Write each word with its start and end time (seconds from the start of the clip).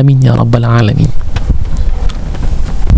amin 0.00 0.24
ya 0.24 0.32
rabbal 0.34 0.64
alamin. 0.64 1.08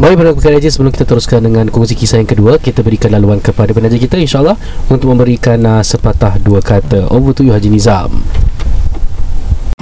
Mari 0.03 0.19
pada 0.19 0.35
kali 0.35 0.59
aja 0.59 0.67
sebelum 0.67 0.91
kita 0.91 1.07
teruskan 1.07 1.47
dengan 1.47 1.71
kongsi 1.71 1.95
kisah 1.95 2.19
yang 2.19 2.27
kedua 2.27 2.59
Kita 2.59 2.83
berikan 2.83 3.15
laluan 3.15 3.39
kepada 3.39 3.71
penaja 3.71 3.95
kita 3.95 4.19
insyaAllah 4.19 4.59
Untuk 4.91 5.15
memberikan 5.15 5.63
uh, 5.63 5.79
sepatah 5.79 6.43
dua 6.43 6.59
kata. 6.59 7.07
Over 7.07 7.31
to 7.31 7.47
you 7.47 7.55
Haji 7.55 7.71
Nizam 7.71 8.42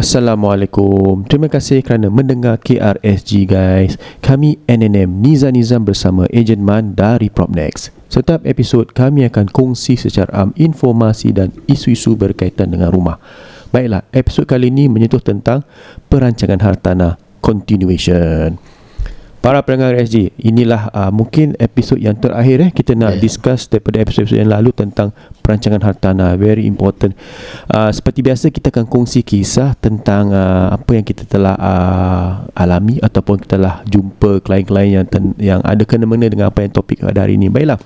Assalamualaikum. 0.00 1.28
Terima 1.28 1.52
kasih 1.52 1.84
kerana 1.84 2.08
mendengar 2.08 2.56
KRSG 2.56 3.44
guys. 3.44 4.00
Kami 4.24 4.56
NNM 4.64 5.20
Niza 5.20 5.52
Nizam 5.52 5.84
bersama 5.84 6.24
Ejen 6.32 6.64
Man 6.64 6.96
dari 6.96 7.28
Propnex. 7.28 7.92
Setiap 8.08 8.48
episod 8.48 8.88
kami 8.96 9.28
akan 9.28 9.52
kongsi 9.52 10.00
secara 10.00 10.32
am 10.32 10.56
informasi 10.56 11.36
dan 11.36 11.52
isu-isu 11.68 12.16
berkaitan 12.16 12.72
dengan 12.72 12.88
rumah. 12.88 13.20
Baiklah, 13.76 14.08
episod 14.16 14.48
kali 14.48 14.72
ini 14.72 14.88
menyentuh 14.88 15.20
tentang 15.20 15.68
perancangan 16.08 16.64
hartanah 16.64 17.20
continuation. 17.44 18.69
Para 19.40 19.64
pendengar 19.64 19.96
SG, 19.96 20.36
inilah 20.36 20.92
uh, 20.92 21.08
mungkin 21.08 21.56
episod 21.56 21.96
yang 21.96 22.12
terakhir 22.12 22.60
eh 22.60 22.70
kita 22.76 22.92
nak 22.92 23.16
yeah. 23.16 23.24
discuss 23.24 23.72
daripada 23.72 23.96
episod-episod 24.04 24.36
yang 24.36 24.52
lalu 24.52 24.68
tentang 24.76 25.16
perancangan 25.40 25.80
hartanah 25.80 26.36
very 26.36 26.68
important. 26.68 27.16
Uh, 27.72 27.88
seperti 27.88 28.20
biasa 28.20 28.52
kita 28.52 28.68
akan 28.68 28.84
kongsi 28.84 29.24
kisah 29.24 29.72
tentang 29.80 30.36
uh, 30.36 30.76
apa 30.76 30.92
yang 30.92 31.08
kita 31.08 31.24
telah 31.24 31.56
uh, 31.56 32.44
alami 32.52 33.00
ataupun 33.00 33.40
kita 33.40 33.56
telah 33.56 33.80
jumpa 33.88 34.44
klien-klien 34.44 35.00
yang 35.00 35.06
ten- 35.08 35.36
yang 35.40 35.64
ada 35.64 35.88
kena-mena 35.88 36.28
dengan 36.28 36.52
apa 36.52 36.60
yang 36.60 36.76
topik 36.76 37.00
pada 37.00 37.24
hari 37.24 37.40
ini. 37.40 37.48
Baiklah. 37.48 37.80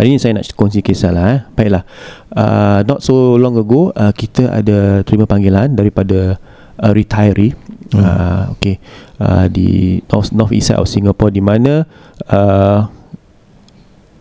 Hari 0.00 0.16
ini 0.16 0.16
saya 0.16 0.40
nak 0.40 0.48
kongsi 0.56 0.80
kisah 0.80 1.12
lah 1.12 1.24
eh. 1.28 1.40
Baiklah. 1.52 1.84
Uh, 2.32 2.80
not 2.88 3.04
so 3.04 3.36
long 3.36 3.60
ago 3.60 3.92
uh, 3.92 4.16
kita 4.16 4.48
ada 4.48 5.04
terima 5.04 5.28
panggilan 5.28 5.76
daripada 5.76 6.40
uh, 6.80 6.92
retiree 6.96 7.52
hmm. 7.92 8.02
uh, 8.02 8.42
okay 8.56 8.76
uh, 9.20 9.46
di 9.48 10.00
north 10.08 10.32
north 10.32 10.52
east 10.52 10.72
side 10.72 10.80
of 10.80 10.88
Singapore 10.88 11.30
di 11.30 11.40
mana 11.44 11.84
uh, 12.28 12.88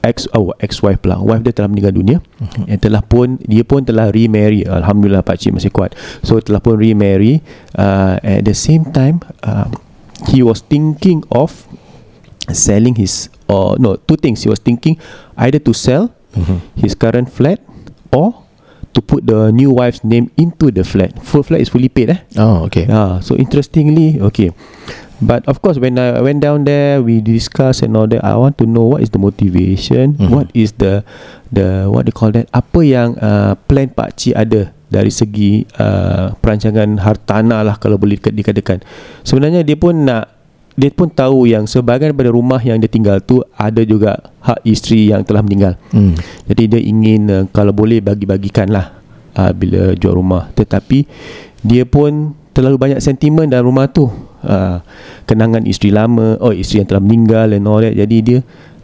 ex 0.02 0.26
oh 0.34 0.54
ex 0.58 0.82
wife 0.82 0.98
pula 1.02 1.22
wife 1.22 1.46
dia 1.46 1.54
telah 1.54 1.70
meninggal 1.70 1.94
dunia 1.94 2.18
hmm. 2.20 2.66
yang 2.68 2.82
telah 2.82 3.02
pun 3.06 3.38
dia 3.46 3.62
pun 3.62 3.86
telah 3.86 4.10
remarry 4.10 4.66
alhamdulillah 4.66 5.22
pak 5.22 5.38
cik 5.38 5.54
masih 5.54 5.70
kuat 5.70 5.94
so 6.26 6.42
telah 6.42 6.58
pun 6.58 6.78
remarry 6.78 7.40
uh, 7.78 8.18
at 8.22 8.42
the 8.42 8.58
same 8.58 8.90
time 8.90 9.22
uh, 9.46 9.70
he 10.34 10.42
was 10.42 10.66
thinking 10.66 11.22
of 11.30 11.70
selling 12.50 12.98
his 12.98 13.30
or 13.46 13.78
no 13.78 13.96
two 13.96 14.18
things 14.18 14.42
he 14.42 14.50
was 14.50 14.60
thinking 14.60 14.98
either 15.38 15.62
to 15.62 15.72
sell 15.72 16.10
mm-hmm. 16.34 16.58
his 16.82 16.98
current 16.98 17.30
flat 17.30 17.62
or 18.10 18.34
to 18.94 19.00
put 19.02 19.28
the 19.28 19.52
new 19.52 19.72
wife's 19.72 20.04
name 20.04 20.32
into 20.36 20.72
the 20.72 20.84
flat. 20.84 21.16
Full 21.24 21.44
flat 21.44 21.62
is 21.62 21.70
fully 21.70 21.90
paid 21.90 22.12
eh. 22.12 22.20
Oh, 22.36 22.68
okay. 22.68 22.88
Ah, 22.90 23.20
so 23.24 23.36
interestingly, 23.36 24.20
okay. 24.20 24.52
But 25.22 25.46
of 25.46 25.62
course, 25.62 25.78
when 25.78 26.02
I 26.02 26.18
went 26.18 26.42
down 26.42 26.66
there, 26.66 26.98
we 26.98 27.22
discuss 27.22 27.86
and 27.86 27.94
all 27.94 28.10
that. 28.10 28.26
I 28.26 28.34
want 28.42 28.58
to 28.58 28.66
know 28.66 28.98
what 28.98 29.06
is 29.06 29.14
the 29.14 29.22
motivation, 29.22 30.18
mm-hmm. 30.18 30.34
what 30.34 30.50
is 30.58 30.74
the 30.82 31.06
the 31.54 31.86
what 31.86 32.10
they 32.10 32.16
call 32.16 32.34
that? 32.34 32.50
Apa 32.50 32.82
yang 32.82 33.22
uh, 33.22 33.54
plan 33.70 33.94
Pak 33.94 34.18
Cik 34.18 34.34
ada 34.34 34.74
dari 34.90 35.14
segi 35.14 35.62
uh, 35.78 36.34
perancangan 36.42 37.06
hartanah 37.06 37.62
lah 37.62 37.78
kalau 37.78 38.02
boleh 38.02 38.18
dikatakan. 38.18 38.82
Sebenarnya 39.22 39.62
dia 39.62 39.78
pun 39.78 40.10
nak 40.10 40.41
dia 40.82 40.90
pun 40.90 41.06
tahu 41.14 41.46
yang 41.46 41.70
sebahagian 41.70 42.10
daripada 42.10 42.34
rumah 42.34 42.58
yang 42.58 42.82
dia 42.82 42.90
tinggal 42.90 43.22
tu 43.22 43.46
ada 43.54 43.86
juga 43.86 44.18
hak 44.42 44.66
isteri 44.66 45.14
yang 45.14 45.22
telah 45.22 45.46
meninggal. 45.46 45.78
Hmm. 45.94 46.18
Jadi 46.50 46.64
dia 46.74 46.82
ingin 46.82 47.22
uh, 47.30 47.44
kalau 47.54 47.70
boleh 47.70 48.02
bagi-bagikan 48.02 48.74
lah 48.74 48.98
uh, 49.38 49.54
bila 49.54 49.94
jual 49.94 50.18
rumah. 50.18 50.50
Tetapi 50.58 51.06
dia 51.62 51.86
pun 51.86 52.34
terlalu 52.58 52.82
banyak 52.82 53.00
sentimen 53.00 53.46
dalam 53.46 53.70
rumah 53.70 53.94
tu. 53.94 54.10
Uh, 54.42 54.82
kenangan 55.30 55.70
isteri 55.70 55.94
lama, 55.94 56.42
oh 56.42 56.50
isteri 56.50 56.82
yang 56.82 56.90
telah 56.90 57.04
meninggal 57.06 57.54
and 57.54 57.70
all 57.70 57.78
that. 57.78 57.94
Jadi 57.94 58.18
dia 58.26 58.40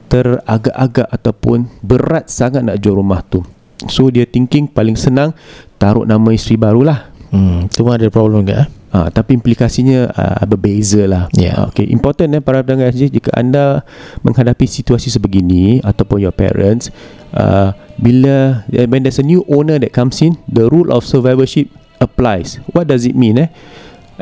teragak-agak 0.06 1.10
ataupun 1.10 1.66
berat 1.82 2.30
sangat 2.30 2.62
nak 2.62 2.78
jual 2.78 2.94
rumah 2.94 3.26
tu. 3.26 3.42
So 3.90 4.14
dia 4.14 4.30
thinking 4.30 4.70
paling 4.70 4.94
senang 4.94 5.34
taruh 5.82 6.06
nama 6.06 6.30
isteri 6.30 6.62
barulah. 6.62 7.10
Hmm, 7.34 7.66
tu 7.74 7.90
ada 7.90 8.06
problem 8.14 8.46
ke 8.46 8.54
eh? 8.54 8.70
Ha, 8.88 9.12
tapi 9.12 9.36
implikasinya 9.36 10.08
uh, 10.16 10.44
berbeza 10.48 11.04
lah. 11.04 11.28
Yeah. 11.36 11.60
Ha, 11.60 11.76
okay. 11.76 11.92
Important 11.92 12.40
eh, 12.40 12.44
para 12.44 12.64
pendengar 12.64 12.96
SJ, 12.96 13.20
jika 13.20 13.36
anda 13.36 13.84
menghadapi 14.24 14.64
situasi 14.64 15.12
sebegini 15.12 15.84
ataupun 15.84 16.24
your 16.24 16.32
parents, 16.32 16.88
uh, 17.36 17.76
bila 18.00 18.64
when 18.72 19.04
there's 19.04 19.20
a 19.20 19.28
new 19.28 19.44
owner 19.52 19.76
that 19.76 19.92
comes 19.92 20.24
in, 20.24 20.40
the 20.48 20.72
rule 20.72 20.88
of 20.96 21.04
survivorship 21.04 21.68
applies. 22.00 22.64
What 22.72 22.88
does 22.88 23.04
it 23.04 23.18
mean? 23.18 23.44
Eh? 23.44 23.50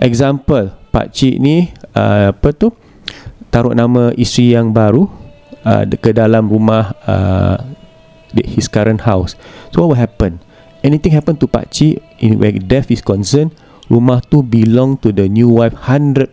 Example, 0.01 0.73
Pak 0.89 1.13
Cik 1.13 1.37
ni 1.37 1.69
uh, 1.93 2.33
apa 2.33 2.49
tu 2.55 2.71
taruh 3.53 3.71
nama 3.71 4.11
isteri 4.17 4.55
yang 4.55 4.73
baru 4.73 5.07
uh, 5.63 5.83
ke 5.87 6.11
dalam 6.11 6.49
rumah 6.49 6.95
uh, 7.07 7.59
his 8.33 8.67
current 8.67 9.05
house. 9.07 9.37
So 9.71 9.83
what 9.83 9.95
will 9.95 10.01
happen? 10.01 10.43
Anything 10.83 11.15
happen 11.15 11.39
to 11.39 11.47
Pak 11.47 11.71
Cik 11.71 12.01
in 12.19 12.39
where 12.39 12.51
death 12.55 12.91
is 12.91 12.99
concerned, 12.99 13.55
rumah 13.91 14.21
tu 14.23 14.41
belong 14.41 14.97
to 14.97 15.13
the 15.13 15.29
new 15.29 15.49
wife 15.49 15.75
100%. 15.85 16.31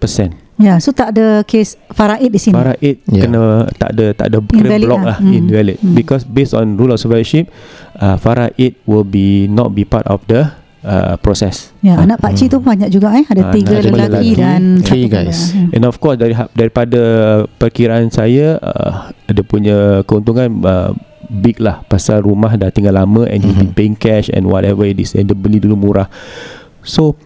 Ya, 0.60 0.76
yeah, 0.76 0.76
so 0.78 0.94
tak 0.94 1.16
ada 1.16 1.42
case 1.42 1.74
faraid 1.90 2.30
di 2.30 2.38
sini. 2.38 2.54
Faraid 2.54 2.96
yeah. 3.08 3.24
kena 3.24 3.42
tak 3.74 3.98
ada 3.98 4.06
tak 4.14 4.26
ada 4.30 4.38
kena 4.44 4.78
block 4.78 5.02
lah, 5.02 5.08
lah 5.10 5.18
hmm. 5.18 5.38
invalid 5.42 5.78
hmm. 5.80 5.96
because 5.96 6.22
based 6.22 6.54
on 6.54 6.78
rule 6.78 6.92
of 6.92 7.00
survivorship 7.02 7.50
uh, 7.98 8.14
faraid 8.20 8.78
will 8.86 9.02
be 9.02 9.50
not 9.50 9.74
be 9.74 9.82
part 9.82 10.06
of 10.06 10.22
the 10.28 10.46
uh, 10.86 11.16
process. 11.18 11.74
Ya, 11.80 11.96
yeah, 11.96 12.04
anak 12.04 12.22
pak 12.22 12.38
cik 12.38 12.46
hmm. 12.46 12.54
tu 12.54 12.58
banyak 12.62 12.88
juga 12.94 13.16
eh, 13.16 13.26
ada 13.26 13.48
uh, 13.48 13.52
tiga 13.56 13.76
lelaki, 13.80 13.90
lelaki 13.90 14.30
dan 14.38 14.62
three 14.86 15.06
guys. 15.10 15.50
Hmm. 15.50 15.74
And 15.74 15.82
of 15.88 15.98
course 15.98 16.20
dari 16.20 16.36
daripada 16.54 17.00
perkiraan 17.58 18.12
saya 18.12 18.60
uh, 18.60 19.10
ada 19.10 19.40
punya 19.42 20.06
keuntungan 20.06 20.62
uh, 20.62 20.92
big 21.32 21.58
lah 21.58 21.80
pasal 21.88 22.22
rumah 22.28 22.52
dah 22.60 22.68
tinggal 22.68 22.92
lama 22.92 23.24
and 23.24 23.40
mm-hmm. 23.40 23.72
you 23.72 23.72
paying 23.72 23.96
cash 23.96 24.28
and 24.28 24.44
whatever 24.44 24.84
it 24.84 25.00
is 25.00 25.16
and 25.16 25.32
dia 25.32 25.34
beli 25.34 25.58
dulu 25.58 25.74
murah. 25.74 26.12
So 26.84 27.16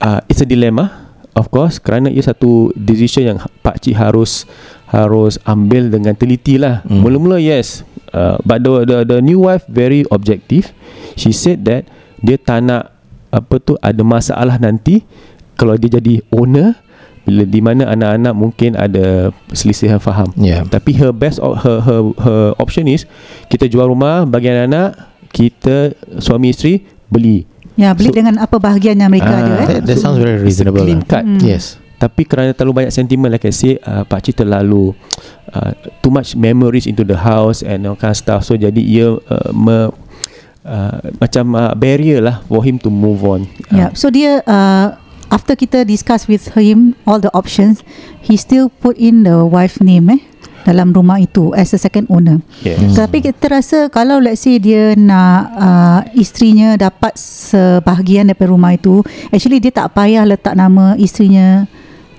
uh, 0.00 0.20
it's 0.26 0.42
a 0.42 0.48
dilemma 0.48 1.10
of 1.36 1.48
course 1.52 1.78
kerana 1.78 2.10
ia 2.10 2.24
satu 2.24 2.74
decision 2.74 3.36
yang 3.36 3.38
pak 3.62 3.78
cik 3.80 3.94
harus 3.94 4.48
harus 4.90 5.38
ambil 5.46 5.86
dengan 5.86 6.18
teliti 6.18 6.58
lah. 6.58 6.82
Mm. 6.88 7.00
mula-mula 7.00 7.38
yes. 7.38 7.86
Uh, 8.10 8.34
but 8.42 8.58
the, 8.58 8.82
the 8.82 8.98
the 9.06 9.18
new 9.22 9.46
wife 9.46 9.62
very 9.70 10.02
objective. 10.10 10.74
She 11.14 11.30
said 11.30 11.62
that 11.70 11.86
dia 12.18 12.34
tak 12.42 12.66
nak 12.66 12.90
apa 13.30 13.62
tu 13.62 13.78
ada 13.78 14.02
masalah 14.02 14.58
nanti 14.58 15.06
kalau 15.54 15.78
dia 15.78 16.02
jadi 16.02 16.18
owner 16.34 16.74
bila 17.22 17.46
di 17.46 17.60
mana 17.62 17.86
anak-anak 17.86 18.34
mungkin 18.34 18.74
ada 18.74 19.30
selisihan 19.54 20.02
faham. 20.02 20.34
Yeah. 20.34 20.66
tapi 20.66 20.98
her 20.98 21.14
best 21.14 21.38
her 21.38 21.78
her 21.78 22.00
her 22.18 22.42
option 22.58 22.90
is 22.90 23.06
kita 23.46 23.70
jual 23.70 23.86
rumah 23.86 24.26
bagi 24.26 24.50
anak-anak 24.50 24.98
kita 25.30 25.94
suami 26.18 26.50
isteri 26.50 26.82
beli 27.06 27.46
Ya, 27.80 27.96
beli 27.96 28.12
so, 28.12 28.16
dengan 28.20 28.36
apa 28.36 28.60
bahagian 28.60 29.00
yang 29.00 29.08
mereka 29.08 29.32
uh, 29.32 29.40
ada. 29.40 29.52
Eh? 29.56 29.66
That, 29.66 29.82
that 29.88 29.96
sounds 29.96 30.20
very 30.20 30.36
reasonable. 30.36 30.84
Clean 30.84 31.00
cut. 31.00 31.24
Hmm. 31.24 31.40
Yes. 31.40 31.80
Tapi 31.96 32.28
kerana 32.28 32.52
terlalu 32.52 32.84
banyak 32.84 32.92
sentimen 32.92 33.32
like 33.32 33.48
I 33.48 33.52
say, 33.52 33.80
uh, 33.80 34.04
Pak 34.04 34.28
Cik 34.28 34.44
terlalu 34.44 34.92
uh, 35.52 35.72
too 36.04 36.12
much 36.12 36.36
memories 36.36 36.84
into 36.84 37.04
the 37.04 37.16
house 37.16 37.64
and 37.64 37.88
all 37.88 37.96
kind 37.96 38.12
of 38.12 38.20
stuff. 38.20 38.44
So 38.44 38.56
jadi 38.56 38.80
ia 38.80 39.16
uh, 39.16 39.50
me, 39.52 39.92
uh, 40.64 40.96
macam 41.20 41.56
uh, 41.56 41.72
barrier 41.76 42.24
lah 42.24 42.44
for 42.48 42.64
him 42.64 42.80
to 42.84 42.92
move 42.92 43.24
on. 43.24 43.48
Uh, 43.72 43.76
yeah. 43.76 43.90
So 43.92 44.08
dia 44.08 44.40
uh, 44.48 44.96
after 45.28 45.52
kita 45.56 45.84
discuss 45.84 46.24
with 46.24 46.56
him 46.56 46.96
all 47.04 47.20
the 47.20 47.32
options, 47.36 47.84
he 48.20 48.36
still 48.40 48.72
put 48.80 48.96
in 48.96 49.24
the 49.28 49.44
wife 49.44 49.76
name 49.80 50.08
eh 50.08 50.29
dalam 50.70 50.94
rumah 50.94 51.18
itu 51.18 51.50
as 51.58 51.74
a 51.74 51.80
second 51.82 52.06
owner. 52.06 52.38
Yes. 52.62 52.94
Tapi 52.94 53.18
kita 53.18 53.50
rasa 53.50 53.90
kalau 53.90 54.22
let's 54.22 54.46
say 54.46 54.62
dia 54.62 54.94
nak 54.94 55.40
uh, 55.58 56.00
isterinya 56.14 56.78
dapat 56.78 57.18
sebahagian 57.18 58.30
daripada 58.30 58.54
rumah 58.54 58.70
itu, 58.70 59.02
actually 59.34 59.58
dia 59.58 59.74
tak 59.74 59.90
payah 59.98 60.22
letak 60.22 60.54
nama 60.54 60.94
isterinya 60.94 61.66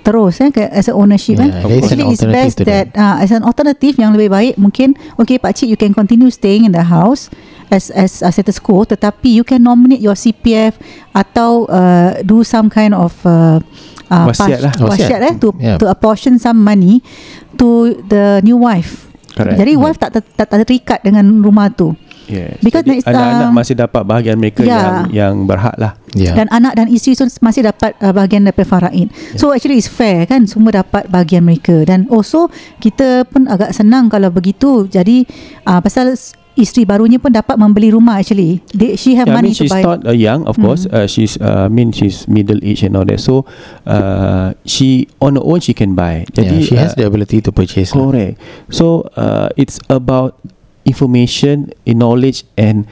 terus 0.02 0.42
eh 0.42 0.50
as 0.74 0.90
a 0.90 0.94
ownership 0.98 1.38
yeah, 1.38 1.62
eh. 1.62 1.78
Actually 1.78 2.06
it's 2.10 2.26
best 2.26 2.58
that 2.66 2.90
uh, 2.98 3.22
as 3.22 3.30
an 3.30 3.46
alternative 3.46 3.96
yang 4.02 4.18
lebih 4.18 4.34
baik 4.34 4.54
mungkin 4.58 4.98
okay 5.22 5.38
pak 5.38 5.54
cik 5.54 5.70
you 5.70 5.78
can 5.78 5.94
continue 5.94 6.34
staying 6.34 6.66
in 6.66 6.74
the 6.74 6.82
house 6.82 7.30
as 7.70 7.94
as 7.94 8.26
a 8.26 8.30
status 8.34 8.58
quo 8.58 8.84
tetapi 8.84 9.38
you 9.40 9.46
can 9.46 9.62
nominate 9.62 10.02
your 10.02 10.18
CPF 10.18 10.76
atau 11.14 11.70
uh, 11.70 12.20
do 12.26 12.42
some 12.42 12.68
kind 12.68 12.98
of 12.98 13.14
uh, 13.24 13.62
uh, 14.12 14.28
Wasiat 14.30 14.60
lah. 14.60 14.74
wasiat, 14.76 15.20
Wasiat. 15.20 15.20
eh 15.22 15.34
to 15.40 15.50
Yeah. 15.58 15.78
to 15.80 15.86
apportion 15.88 16.38
some 16.38 16.60
money 16.62 17.00
to 17.58 17.96
the 18.08 18.40
new 18.44 18.58
wife. 18.58 19.12
Correct. 19.32 19.58
Jadi 19.64 19.72
wife 19.80 19.96
tak 19.96 20.12
ter, 20.12 20.22
tak 20.36 20.48
terikat 20.68 21.00
dengan 21.04 21.24
rumah 21.40 21.72
tu. 21.72 21.96
Yes. 22.32 22.64
Because 22.64 22.88
Jadi 22.88 23.04
next, 23.04 23.12
anak-anak 23.12 23.50
uh, 23.52 23.56
masih 23.56 23.76
dapat 23.76 24.02
bahagian 24.08 24.38
mereka 24.40 24.64
yeah. 24.64 24.80
yang 24.80 24.96
yang 25.12 25.34
berhak 25.44 25.76
lah. 25.76 26.00
Yeah. 26.16 26.36
Dan 26.36 26.48
anak 26.48 26.80
dan 26.80 26.88
isteri 26.88 27.20
tu 27.20 27.28
masih 27.44 27.68
dapat 27.68 27.92
uh, 28.00 28.16
bahagian 28.16 28.48
daripada 28.48 28.68
faraid. 28.68 29.12
So 29.36 29.52
actually 29.52 29.80
it's 29.84 29.92
fair 29.92 30.24
kan 30.28 30.48
semua 30.48 30.72
dapat 30.72 31.12
bahagian 31.12 31.44
mereka 31.44 31.84
dan 31.84 32.08
also 32.08 32.48
kita 32.80 33.28
pun 33.28 33.52
agak 33.52 33.76
senang 33.76 34.08
kalau 34.08 34.32
begitu. 34.32 34.88
Jadi 34.88 35.28
uh, 35.68 35.84
pasal 35.84 36.16
isteri 36.56 36.84
barunya 36.84 37.18
pun 37.18 37.32
dapat 37.32 37.56
membeli 37.56 37.96
rumah 37.96 38.20
actually. 38.20 38.60
They, 38.76 39.00
she 39.00 39.16
have 39.16 39.28
Yeah, 39.28 39.36
I 39.36 39.38
money 39.40 39.52
mean 39.52 39.58
she's 39.58 39.72
to 39.72 39.80
buy. 39.80 39.84
not 39.84 40.00
uh, 40.04 40.16
young, 40.16 40.44
of 40.46 40.60
course. 40.60 40.84
Uh, 40.86 41.08
she's, 41.08 41.40
uh, 41.40 41.66
I 41.66 41.72
mean 41.72 41.96
she's 41.96 42.28
middle 42.28 42.60
age 42.60 42.84
and 42.84 42.96
all 42.96 43.08
that. 43.08 43.24
So, 43.24 43.48
uh, 43.88 44.54
she 44.68 45.08
on 45.24 45.40
her 45.40 45.46
own 45.46 45.64
she 45.64 45.72
can 45.72 45.96
buy. 45.96 46.28
Jadi 46.36 46.62
yeah, 46.62 46.68
she 46.68 46.76
has 46.76 46.92
uh, 46.94 47.02
the 47.02 47.06
ability 47.08 47.40
to 47.46 47.52
purchase. 47.56 47.96
lah. 47.96 48.12
Correct. 48.12 48.36
So 48.70 49.08
uh, 49.16 49.50
it's 49.56 49.80
about 49.88 50.36
information, 50.84 51.72
knowledge 51.86 52.44
and 52.58 52.90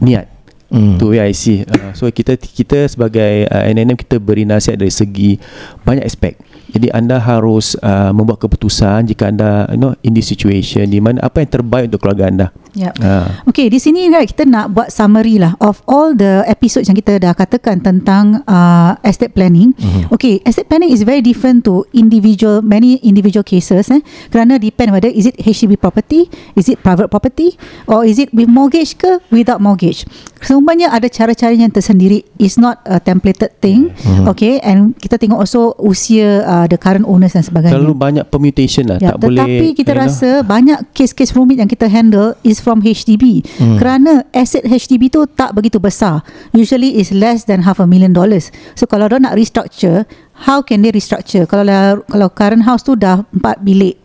niat. 0.00 0.30
Mm. 0.68 1.00
Tu 1.00 1.04
way 1.08 1.20
I 1.24 1.32
see. 1.32 1.64
Uh, 1.64 1.96
so 1.96 2.04
kita 2.12 2.36
kita 2.36 2.84
sebagai 2.92 3.48
uh, 3.48 3.64
NNM 3.72 3.96
kita 3.96 4.20
beri 4.20 4.44
nasihat 4.44 4.76
dari 4.76 4.92
segi 4.92 5.40
banyak 5.80 6.04
aspek. 6.04 6.36
Jadi 6.68 6.92
anda 6.92 7.16
harus 7.16 7.72
uh, 7.80 8.12
membuat 8.12 8.44
keputusan 8.44 9.08
jika 9.08 9.32
anda 9.32 9.64
you 9.72 9.80
know 9.80 9.96
in 10.04 10.12
this 10.12 10.28
situation 10.28 10.84
di 10.92 11.00
mana 11.00 11.24
apa 11.24 11.40
yang 11.40 11.48
terbaik 11.48 11.88
untuk 11.88 12.04
keluarga 12.04 12.28
anda. 12.28 12.46
Yep. 12.76 12.94
Uh, 13.00 13.26
Okay, 13.48 13.72
di 13.72 13.80
sini 13.80 14.12
right, 14.12 14.28
kita 14.28 14.44
nak 14.44 14.76
buat 14.76 14.92
summary 14.92 15.40
lah 15.40 15.56
of 15.58 15.80
all 15.88 16.12
the 16.12 16.44
episodes 16.46 16.86
yang 16.86 16.94
kita 16.94 17.16
dah 17.18 17.32
katakan 17.32 17.80
tentang 17.80 18.44
uh, 18.44 18.94
estate 19.02 19.32
planning. 19.32 19.72
Mm-hmm. 19.74 20.12
Okay, 20.14 20.44
estate 20.44 20.68
planning 20.68 20.92
is 20.92 21.02
very 21.02 21.24
different 21.24 21.64
to 21.64 21.88
individual 21.96 22.60
many 22.60 23.00
individual 23.00 23.42
cases 23.42 23.88
eh. 23.88 24.02
Kerana 24.28 24.60
depend 24.60 24.92
whether 24.92 25.08
is 25.08 25.26
it 25.26 25.34
HDB 25.40 25.80
property, 25.80 26.28
is 26.54 26.68
it 26.68 26.78
private 26.84 27.08
property 27.08 27.56
or 27.88 28.04
is 28.04 28.20
it 28.20 28.30
with 28.36 28.46
mortgage 28.46 29.00
ke 29.00 29.18
without 29.32 29.58
mortgage. 29.58 30.04
Semuanya 30.38 30.94
ada 30.94 31.10
cara-cara 31.10 31.50
yang 31.50 31.72
tersendiri. 31.72 32.22
It's 32.38 32.60
not 32.60 32.78
a 32.86 33.02
templated 33.02 33.58
thing. 33.58 33.90
Mm-hmm. 33.90 34.30
Okay, 34.30 34.62
and 34.62 34.94
kita 34.94 35.18
tengok 35.18 35.42
also 35.42 35.74
usia 35.82 36.46
uh, 36.46 36.66
the 36.70 36.78
current 36.78 37.08
owners 37.08 37.34
dan 37.34 37.42
sebagainya. 37.42 37.74
terlalu 37.74 37.94
banyak 37.96 38.24
permutation 38.28 38.86
lah. 38.86 38.98
Ya, 39.02 39.14
tak 39.14 39.24
boleh. 39.24 39.40
tetapi 39.42 39.66
kita 39.74 39.92
you 39.94 39.98
know, 39.98 40.04
rasa 40.06 40.30
banyak 40.46 40.78
kes-kes 40.94 41.34
rumit 41.34 41.58
yang 41.58 41.70
kita 41.70 41.90
handle 41.90 42.34
is 42.46 42.57
from 42.60 42.84
HDB. 42.84 43.42
Hmm. 43.58 43.76
Kerana 43.78 44.26
aset 44.34 44.66
HDB 44.66 45.10
tu 45.10 45.24
tak 45.26 45.54
begitu 45.54 45.80
besar. 45.80 46.22
Usually 46.52 46.98
is 46.98 47.10
less 47.10 47.48
than 47.48 47.64
half 47.64 47.80
a 47.80 47.86
million 47.86 48.12
dollars. 48.12 48.50
So 48.74 48.84
kalau 48.84 49.08
dia 49.08 49.18
nak 49.22 49.34
restructure, 49.38 50.04
how 50.46 50.62
can 50.62 50.82
they 50.84 50.92
restructure? 50.94 51.46
Kalau 51.46 51.64
dah, 51.66 51.98
kalau 52.06 52.28
current 52.30 52.64
house 52.66 52.84
tu 52.86 52.94
dah 52.94 53.26
4 53.34 53.62
bilik, 53.64 53.98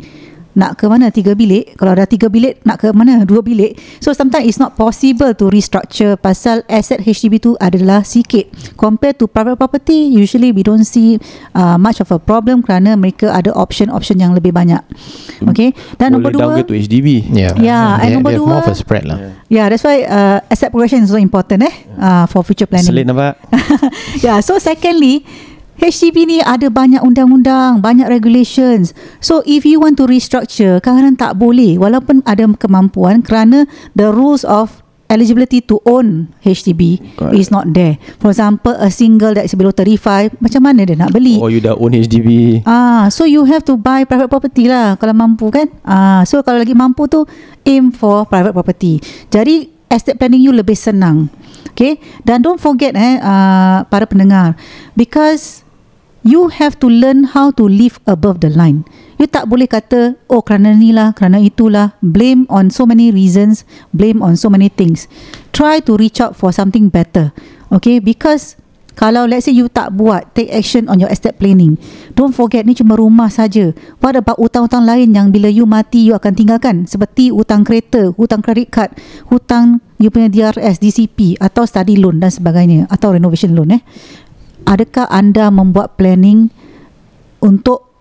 nak 0.53 0.77
ke 0.77 0.85
mana 0.85 1.09
tiga 1.09 1.33
bilik. 1.33 1.73
Kalau 1.75 1.93
dah 1.93 2.05
tiga 2.05 2.29
bilik 2.29 2.61
nak 2.63 2.77
ke 2.77 2.93
mana 2.93 3.25
dua 3.25 3.41
bilik. 3.41 3.77
So 3.97 4.13
sometimes 4.13 4.45
it's 4.45 4.57
not 4.57 4.73
possible 4.73 5.33
to 5.33 5.49
restructure 5.49 6.13
pasal 6.15 6.61
aset 6.65 7.01
HDB 7.01 7.41
tu 7.41 7.51
adalah 7.57 8.01
sikit. 8.01 8.49
Compared 8.73 9.17
to 9.17 9.25
private 9.25 9.57
property 9.57 10.13
usually 10.13 10.49
we 10.49 10.61
don't 10.61 10.85
see 10.85 11.17
uh, 11.53 11.77
much 11.77 11.99
of 11.99 12.09
a 12.09 12.17
problem 12.17 12.61
kerana 12.61 12.93
mereka 12.93 13.33
ada 13.33 13.49
option-option 13.53 14.21
yang 14.21 14.33
lebih 14.33 14.53
banyak. 14.53 14.81
Okay? 15.49 15.73
Dan 15.97 16.17
boleh 16.17 16.29
nombor 16.29 16.31
dua 16.31 16.41
downgrade 16.53 16.69
to 16.69 16.75
HDB. 16.77 17.07
Yeah. 17.33 17.53
Yeah, 17.57 17.97
and 17.97 18.07
They, 18.09 18.15
nombor 18.15 18.29
they 18.29 18.37
have 18.37 18.47
more 18.47 18.61
of 18.61 18.67
dua- 18.69 18.77
a 18.77 18.77
spread 18.77 19.03
lah. 19.05 19.17
yeah 19.49 19.69
that's 19.69 19.83
why 19.83 20.01
uh, 20.05 20.41
asset 20.49 20.69
progression 20.69 21.03
is 21.03 21.09
so 21.09 21.19
important 21.19 21.65
eh? 21.65 21.75
Uh, 21.97 22.25
for 22.25 22.41
future 22.41 22.65
planning. 22.65 22.89
Selit 22.89 23.05
nampak? 23.05 23.37
yeah, 24.25 24.37
so 24.39 24.57
secondly, 24.57 25.21
HDB 25.81 26.17
ni 26.29 26.37
ada 26.39 26.69
banyak 26.69 27.01
undang-undang, 27.01 27.81
banyak 27.81 28.05
regulations. 28.05 28.93
So 29.19 29.41
if 29.43 29.65
you 29.65 29.81
want 29.81 29.97
to 29.97 30.05
restructure, 30.05 30.77
kadang-kadang 30.77 31.17
tak 31.17 31.33
boleh 31.41 31.81
walaupun 31.81 32.21
ada 32.29 32.45
kemampuan 32.55 33.25
kerana 33.25 33.65
the 33.97 34.13
rules 34.13 34.45
of 34.45 34.83
eligibility 35.13 35.61
to 35.61 35.77
own 35.85 36.33
HDB 36.41 36.97
Correct. 37.17 37.37
is 37.37 37.53
not 37.53 37.69
there. 37.73 38.01
For 38.17 38.33
example, 38.33 38.73
a 38.73 38.89
single 38.89 39.37
that 39.37 39.45
is 39.45 39.53
below 39.53 39.69
35, 39.69 40.41
macam 40.41 40.61
mana 40.65 40.81
dia 40.89 40.97
nak 40.97 41.13
beli? 41.13 41.37
Or 41.37 41.53
you 41.53 41.61
dah 41.61 41.77
own 41.77 41.93
HDB. 41.93 42.61
Ah, 42.65 43.13
so 43.13 43.29
you 43.29 43.45
have 43.45 43.61
to 43.69 43.77
buy 43.77 44.05
private 44.09 44.29
property 44.29 44.65
lah 44.65 44.97
kalau 44.97 45.13
mampu 45.13 45.53
kan? 45.53 45.69
Ah, 45.85 46.25
so 46.25 46.41
kalau 46.41 46.61
lagi 46.61 46.73
mampu 46.73 47.05
tu 47.05 47.25
aim 47.67 47.93
for 47.93 48.25
private 48.25 48.57
property. 48.57 48.97
Jadi 49.29 49.69
estate 49.93 50.17
planning 50.17 50.41
you 50.41 50.49
lebih 50.49 50.73
senang. 50.73 51.29
Okay? 51.73 52.01
Dan 52.25 52.41
don't 52.41 52.61
forget 52.61 52.97
eh 52.97 53.21
uh, 53.21 53.85
para 53.89 54.09
pendengar 54.09 54.57
because 54.97 55.62
you 56.23 56.47
have 56.47 56.79
to 56.79 56.87
learn 56.87 57.35
how 57.35 57.51
to 57.51 57.67
live 57.67 57.99
above 58.07 58.39
the 58.39 58.49
line. 58.49 58.87
You 59.19 59.27
tak 59.27 59.51
boleh 59.51 59.69
kata 59.69 60.15
oh 60.31 60.41
kerana 60.41 60.75
ni 60.75 60.95
lah, 60.95 61.11
kerana 61.13 61.39
itulah, 61.39 61.95
blame 61.99 62.47
on 62.49 62.71
so 62.71 62.87
many 62.87 63.11
reasons, 63.11 63.67
blame 63.91 64.23
on 64.23 64.39
so 64.39 64.49
many 64.49 64.71
things. 64.71 65.05
Try 65.53 65.83
to 65.85 65.99
reach 65.99 66.23
out 66.23 66.33
for 66.33 66.49
something 66.49 66.89
better. 66.89 67.35
Okay? 67.69 67.99
Because 67.99 68.57
kalau 68.93 69.25
let's 69.25 69.49
say 69.49 69.53
you 69.53 69.67
tak 69.69 69.93
buat 69.93 70.33
take 70.37 70.53
action 70.53 70.85
on 70.85 71.01
your 71.01 71.09
estate 71.09 71.37
planning 71.37 71.75
don't 72.13 72.33
forget 72.33 72.61
ni 72.63 72.77
cuma 72.77 72.93
rumah 72.93 73.29
saja 73.29 73.73
what 73.99 74.13
about 74.13 74.37
hutang-hutang 74.37 74.85
lain 74.85 75.09
yang 75.13 75.33
bila 75.33 75.49
you 75.49 75.65
mati 75.65 76.09
you 76.09 76.13
akan 76.13 76.33
tinggalkan 76.37 76.85
seperti 76.85 77.33
hutang 77.33 77.65
kereta 77.65 78.13
hutang 78.13 78.45
credit 78.45 78.69
card 78.69 78.93
hutang 79.33 79.81
you 79.97 80.13
punya 80.13 80.29
DRS 80.29 80.77
DCP 80.77 81.41
atau 81.41 81.65
study 81.65 81.97
loan 81.97 82.21
dan 82.21 82.29
sebagainya 82.29 82.85
atau 82.89 83.17
renovation 83.17 83.57
loan 83.57 83.77
eh 83.77 83.81
adakah 84.65 85.07
anda 85.11 85.51
membuat 85.51 85.95
planning 85.99 86.49
untuk 87.43 87.93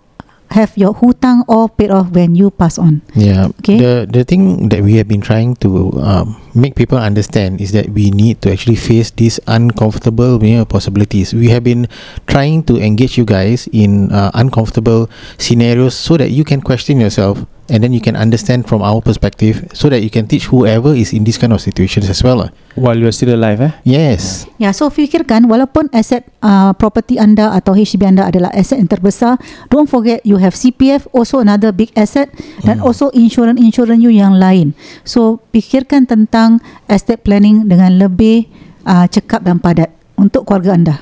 have 0.53 0.77
your 0.77 0.93
hutang 0.93 1.43
all 1.49 1.67
paid 1.67 1.91
off 1.91 2.13
when 2.13 2.37
you 2.37 2.53
pass 2.53 2.77
on 2.77 3.01
Yeah. 3.17 3.49
Okay. 3.65 3.81
The 3.81 4.05
the 4.05 4.23
thing 4.23 4.69
that 4.69 4.85
we 4.85 5.01
have 5.01 5.09
been 5.09 5.25
trying 5.25 5.57
to 5.65 5.91
um, 5.99 6.37
make 6.53 6.77
people 6.77 7.01
understand 7.01 7.59
is 7.61 7.73
that 7.73 7.89
we 7.97 8.13
need 8.13 8.45
to 8.45 8.53
actually 8.53 8.77
face 8.77 9.11
these 9.11 9.41
uncomfortable 9.49 10.37
you 10.45 10.61
know, 10.61 10.69
possibilities. 10.69 11.33
We 11.33 11.49
have 11.51 11.65
been 11.65 11.89
trying 12.29 12.69
to 12.69 12.77
engage 12.77 13.17
you 13.17 13.25
guys 13.25 13.67
in 13.73 14.13
uh, 14.13 14.31
uncomfortable 14.37 15.09
scenarios 15.41 15.97
so 15.97 16.21
that 16.21 16.31
you 16.31 16.45
can 16.45 16.61
question 16.61 17.01
yourself 17.01 17.49
and 17.71 17.83
then 17.83 17.95
you 17.95 18.03
can 18.03 18.19
understand 18.19 18.67
from 18.67 18.83
our 18.83 18.99
perspective 18.99 19.63
so 19.71 19.87
that 19.87 20.03
you 20.03 20.11
can 20.11 20.27
teach 20.27 20.51
whoever 20.51 20.95
is 20.95 21.15
in 21.15 21.23
these 21.23 21.39
kind 21.39 21.53
of 21.53 21.61
situations 21.63 22.11
as 22.11 22.23
well. 22.25 22.43
lah. 22.43 22.51
While 22.75 22.99
you're 22.99 23.15
still 23.15 23.37
alive 23.37 23.61
eh. 23.61 23.73
Yes. 23.85 24.49
Ya, 24.57 24.73
so 24.73 24.89
fikirkan 24.89 25.47
walaupun 25.47 25.93
aset 25.93 26.25
uh, 26.41 26.73
property 26.75 27.21
anda 27.21 27.53
atau 27.53 27.77
HDB 27.77 28.17
anda 28.17 28.25
adalah 28.27 28.51
aset 28.57 28.81
yang 28.81 28.89
terbesar, 28.89 29.37
don't 29.69 29.87
forget 29.87 30.25
you 30.25 30.41
have 30.41 30.57
CPF 30.57 31.07
also 31.13 31.45
another 31.45 31.71
big 31.71 31.93
asset 31.95 32.33
dan 32.65 32.81
also 32.81 33.13
insurance-insurance 33.13 34.01
you 34.01 34.11
yang 34.11 34.35
lain. 34.41 34.73
So 35.05 35.45
fikirkan 35.53 36.09
tentang 36.09 36.65
estate 36.89 37.23
planning 37.23 37.69
dengan 37.69 38.01
lebih 38.01 38.49
uh, 38.89 39.05
cekap 39.07 39.45
dan 39.45 39.61
padat 39.61 39.93
untuk 40.17 40.49
keluarga 40.49 40.75
anda. 40.75 40.97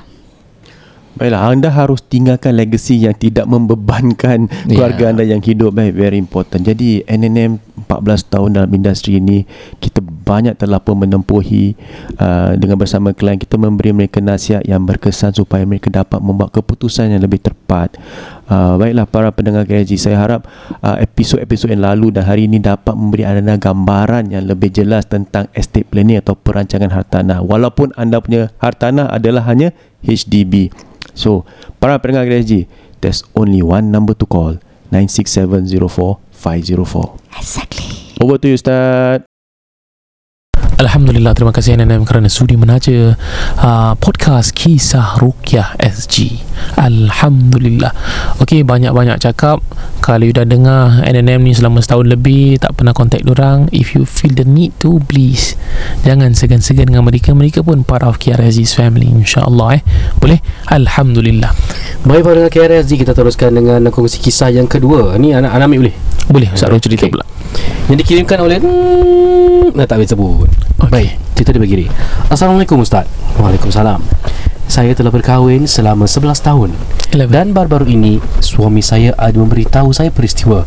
Baiklah, 1.11 1.51
anda 1.51 1.69
harus 1.69 1.99
tinggalkan 2.07 2.55
legacy 2.55 3.03
yang 3.03 3.15
tidak 3.15 3.43
membebankan 3.43 4.47
Yeah. 4.47 4.79
keluarga 4.79 5.03
anda 5.11 5.23
yang 5.27 5.43
hidup. 5.43 5.75
Baik, 5.75 5.93
very 5.95 6.17
important. 6.17 6.63
Jadi, 6.63 7.03
NNM 7.03 7.59
14 7.87 8.31
tahun 8.31 8.49
dalam 8.55 8.71
industri 8.71 9.19
ini, 9.19 9.43
kita 9.83 9.99
banyak 10.01 10.55
telah 10.55 10.79
pun 10.79 11.03
menempuhi 11.03 11.75
uh, 12.15 12.55
dengan 12.55 12.79
bersama 12.79 13.11
klien 13.11 13.35
kita 13.35 13.59
memberi 13.59 13.91
mereka 13.91 14.23
nasihat 14.23 14.63
yang 14.63 14.87
berkesan 14.87 15.35
supaya 15.35 15.67
mereka 15.67 15.91
dapat 15.91 16.23
membuat 16.23 16.55
keputusan 16.55 17.11
yang 17.11 17.19
lebih 17.19 17.43
tepat. 17.43 17.99
Uh, 18.47 18.79
baiklah 18.79 19.07
para 19.07 19.29
pendengar 19.35 19.67
KRG, 19.67 19.99
saya 19.99 20.15
harap 20.19 20.47
uh, 20.79 20.95
episod-episod 21.03 21.71
yang 21.71 21.83
lalu 21.83 22.15
dan 22.15 22.23
hari 22.23 22.47
ini 22.47 22.63
dapat 22.63 22.95
memberi 22.95 23.27
anda 23.27 23.59
gambaran 23.59 24.31
yang 24.31 24.47
lebih 24.47 24.71
jelas 24.71 25.07
tentang 25.07 25.51
estate 25.51 25.87
planning 25.91 26.19
atau 26.19 26.35
perancangan 26.35 26.91
hartanah. 26.91 27.43
Walaupun 27.43 27.91
anda 27.99 28.23
punya 28.23 28.51
hartanah 28.59 29.11
adalah 29.11 29.43
hanya 29.51 29.75
HDB. 30.03 30.71
So, 31.13 31.45
para 31.79 31.99
pendengar 31.99 32.27
KRG, 32.27 32.67
there's 33.01 33.23
only 33.35 33.61
one 33.61 33.91
number 33.91 34.15
to 34.15 34.25
call, 34.25 34.57
96704504. 34.91 37.17
Exactly. 37.37 37.85
Over 38.21 38.37
to 38.37 38.47
you, 38.47 38.53
Ustaz. 38.55 39.23
Alhamdulillah 40.79 41.35
terima 41.35 41.51
kasih 41.51 41.75
NNM 41.75 42.07
kerana 42.07 42.31
sudi 42.31 42.55
menaja 42.55 43.19
uh, 43.59 43.93
podcast 43.99 44.55
Kisah 44.55 45.19
Rukyah 45.19 45.75
SG. 45.75 46.39
Alhamdulillah. 46.79 47.91
Okey 48.39 48.63
banyak-banyak 48.63 49.19
cakap 49.19 49.59
kalau 49.99 50.23
you 50.23 50.31
dah 50.31 50.47
dengar 50.47 51.03
NNM 51.03 51.43
ni 51.43 51.51
selama 51.51 51.83
setahun 51.83 52.07
lebih 52.07 52.61
tak 52.63 52.79
pernah 52.79 52.95
contact 52.95 53.27
orang 53.27 53.67
if 53.75 53.91
you 53.91 54.07
feel 54.07 54.31
the 54.31 54.47
need 54.47 54.71
to 54.79 55.03
please 55.05 55.59
jangan 56.07 56.31
segan-segan 56.31 56.87
dengan 56.87 57.03
mereka 57.03 57.35
mereka 57.35 57.59
pun 57.61 57.83
part 57.83 58.05
of 58.07 58.21
KRSG's 58.21 58.71
family 58.71 59.11
insya-Allah 59.11 59.79
eh. 59.79 59.81
Boleh? 60.21 60.39
Alhamdulillah. 60.71 61.51
Baik 62.07 62.23
para 62.23 62.47
KRSG 62.47 63.01
kita 63.01 63.11
teruskan 63.11 63.53
dengan 63.57 63.83
kongsi 63.91 64.23
kisah 64.23 64.53
yang 64.53 64.69
kedua. 64.69 65.19
Ni 65.19 65.35
anak 65.35 65.51
anak 65.51 65.67
ambil 65.67 65.79
boleh? 65.89 65.95
Boleh 66.31 66.49
Ustaz 66.53 66.71
Ron 66.71 66.79
cerita 66.79 67.05
pula. 67.11 67.25
Yang 67.89 67.97
dikirimkan 68.05 68.39
oleh 68.39 68.57
hmm, 68.61 69.75
nah, 69.75 69.85
tak 69.87 69.99
boleh 69.99 70.09
sebut. 70.09 70.49
Okey. 70.81 70.91
Baik, 70.91 71.11
cerita 71.35 71.49
dia 71.55 71.61
begini. 71.61 71.85
Assalamualaikum 72.31 72.79
Ustaz. 72.79 73.07
Waalaikumsalam. 73.39 73.99
Saya 74.71 74.95
telah 74.95 75.11
berkahwin 75.11 75.67
selama 75.67 76.07
11 76.07 76.31
tahun 76.47 76.69
11. 77.11 77.27
Dan 77.27 77.51
baru-baru 77.51 77.91
ini 77.91 78.23
Suami 78.39 78.79
saya 78.79 79.11
ada 79.19 79.35
memberitahu 79.35 79.91
saya 79.91 80.15
peristiwa 80.15 80.63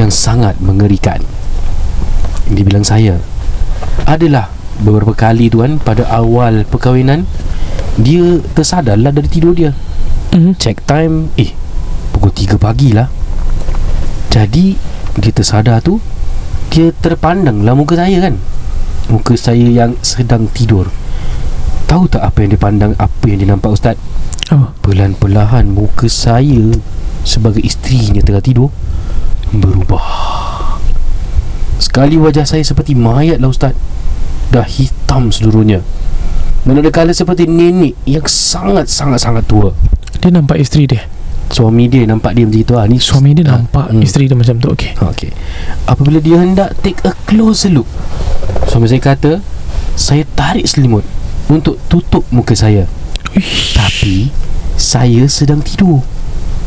Yang 0.00 0.16
sangat 0.16 0.56
mengerikan 0.64 1.20
Dia 2.48 2.64
bilang 2.64 2.80
saya 2.80 3.20
Adalah 4.08 4.48
beberapa 4.80 5.12
kali 5.12 5.52
tuan 5.52 5.76
Pada 5.76 6.08
awal 6.08 6.64
perkahwinan 6.64 7.28
Dia 8.00 8.40
tersadarlah 8.56 9.12
dari 9.12 9.28
tidur 9.28 9.52
dia 9.52 9.76
Mhm. 10.32 10.56
Check 10.56 10.88
time 10.88 11.28
Eh 11.36 11.52
Pukul 12.16 12.32
3 12.32 12.56
pagi 12.56 12.96
lah 12.96 13.12
Jadi 14.32 14.80
Dia 15.20 15.28
tersadar 15.28 15.84
tu 15.84 16.00
Dia 16.72 16.88
terpandang 17.04 17.68
lah 17.68 17.76
muka 17.76 18.00
saya 18.00 18.16
kan. 18.16 18.40
Muka 19.12 19.36
saya 19.36 19.68
yang 19.68 19.92
sedang 20.00 20.48
tidur. 20.48 20.88
Tahu 21.84 22.08
tak 22.08 22.24
apa 22.24 22.40
yang 22.40 22.56
dia 22.56 22.62
pandang 22.62 22.92
Apa 22.96 23.28
yang 23.28 23.44
dia 23.44 23.48
nampak 23.52 23.76
Ustaz? 23.76 24.00
Apa? 24.48 24.72
Perlahan-perlahan 24.80 25.68
muka 25.68 26.08
saya 26.08 26.72
Sebagai 27.20 27.60
isterinya 27.60 28.24
tengah 28.24 28.40
tidur 28.40 28.72
Berubah. 29.52 30.00
Sekali 31.76 32.16
wajah 32.16 32.48
saya 32.48 32.64
seperti 32.64 32.96
mayat 32.96 33.36
lah 33.36 33.52
Ustaz. 33.52 33.76
Dah 34.48 34.64
hitam 34.64 35.28
seluruhnya. 35.28 35.84
Manada 36.64 36.88
kala 36.88 37.12
seperti 37.12 37.44
nenek 37.44 37.92
Yang 38.08 38.32
sangat-sangat-sangat 38.32 39.44
tua. 39.44 39.76
Dia 40.24 40.32
nampak 40.32 40.56
isteri 40.56 40.88
dia 40.88 41.04
Suami 41.52 41.84
dia 41.84 42.08
nampak 42.08 42.32
dia 42.32 42.48
macam 42.48 42.64
itu 42.64 42.74
ah. 42.80 42.88
Ni 42.88 42.96
Suami 42.96 43.36
dia 43.36 43.44
Ah, 43.44 43.60
nampak 43.60 43.92
hmm. 43.92 44.00
isteri 44.00 44.24
dia 44.24 44.34
macam 44.34 44.56
tu 44.56 44.72
Okay 44.72 44.96
Okey. 44.96 45.30
Apabila 45.84 46.16
dia 46.18 46.40
hendak 46.40 46.72
take 46.80 46.98
a 47.04 47.12
closer 47.28 47.68
look, 47.68 47.88
suami 48.72 48.88
saya 48.88 49.04
kata, 49.04 49.44
saya 49.92 50.24
tarik 50.32 50.64
selimut 50.64 51.04
untuk 51.52 51.76
tutup 51.92 52.24
muka 52.32 52.56
saya. 52.56 52.88
Uish. 53.36 53.76
Tapi 53.76 54.32
saya 54.80 55.28
sedang 55.28 55.60
tidur. 55.60 56.00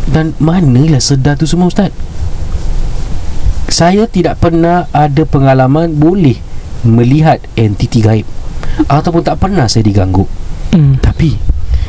Dan 0.05 0.37
manalah 0.37 1.01
sedar 1.01 1.33
tu 1.33 1.49
semua 1.49 1.65
ustaz? 1.65 1.89
Saya 3.65 4.05
tidak 4.05 4.37
pernah 4.37 4.85
ada 4.93 5.25
pengalaman 5.25 5.97
boleh 5.97 6.37
melihat 6.85 7.41
entiti 7.57 8.05
gaib 8.05 8.29
ataupun 8.85 9.25
tak 9.25 9.41
pernah 9.41 9.65
saya 9.65 9.81
diganggu. 9.81 10.29
hmm. 10.77 11.01
Tapi 11.01 11.33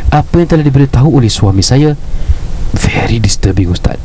apa 0.09 0.35
yang 0.41 0.49
telah 0.49 0.65
diberitahu 0.65 1.12
oleh 1.12 1.29
suami 1.29 1.61
saya 1.61 1.93
very 2.76 3.18
disturbing 3.18 3.73
ustaz. 3.73 3.97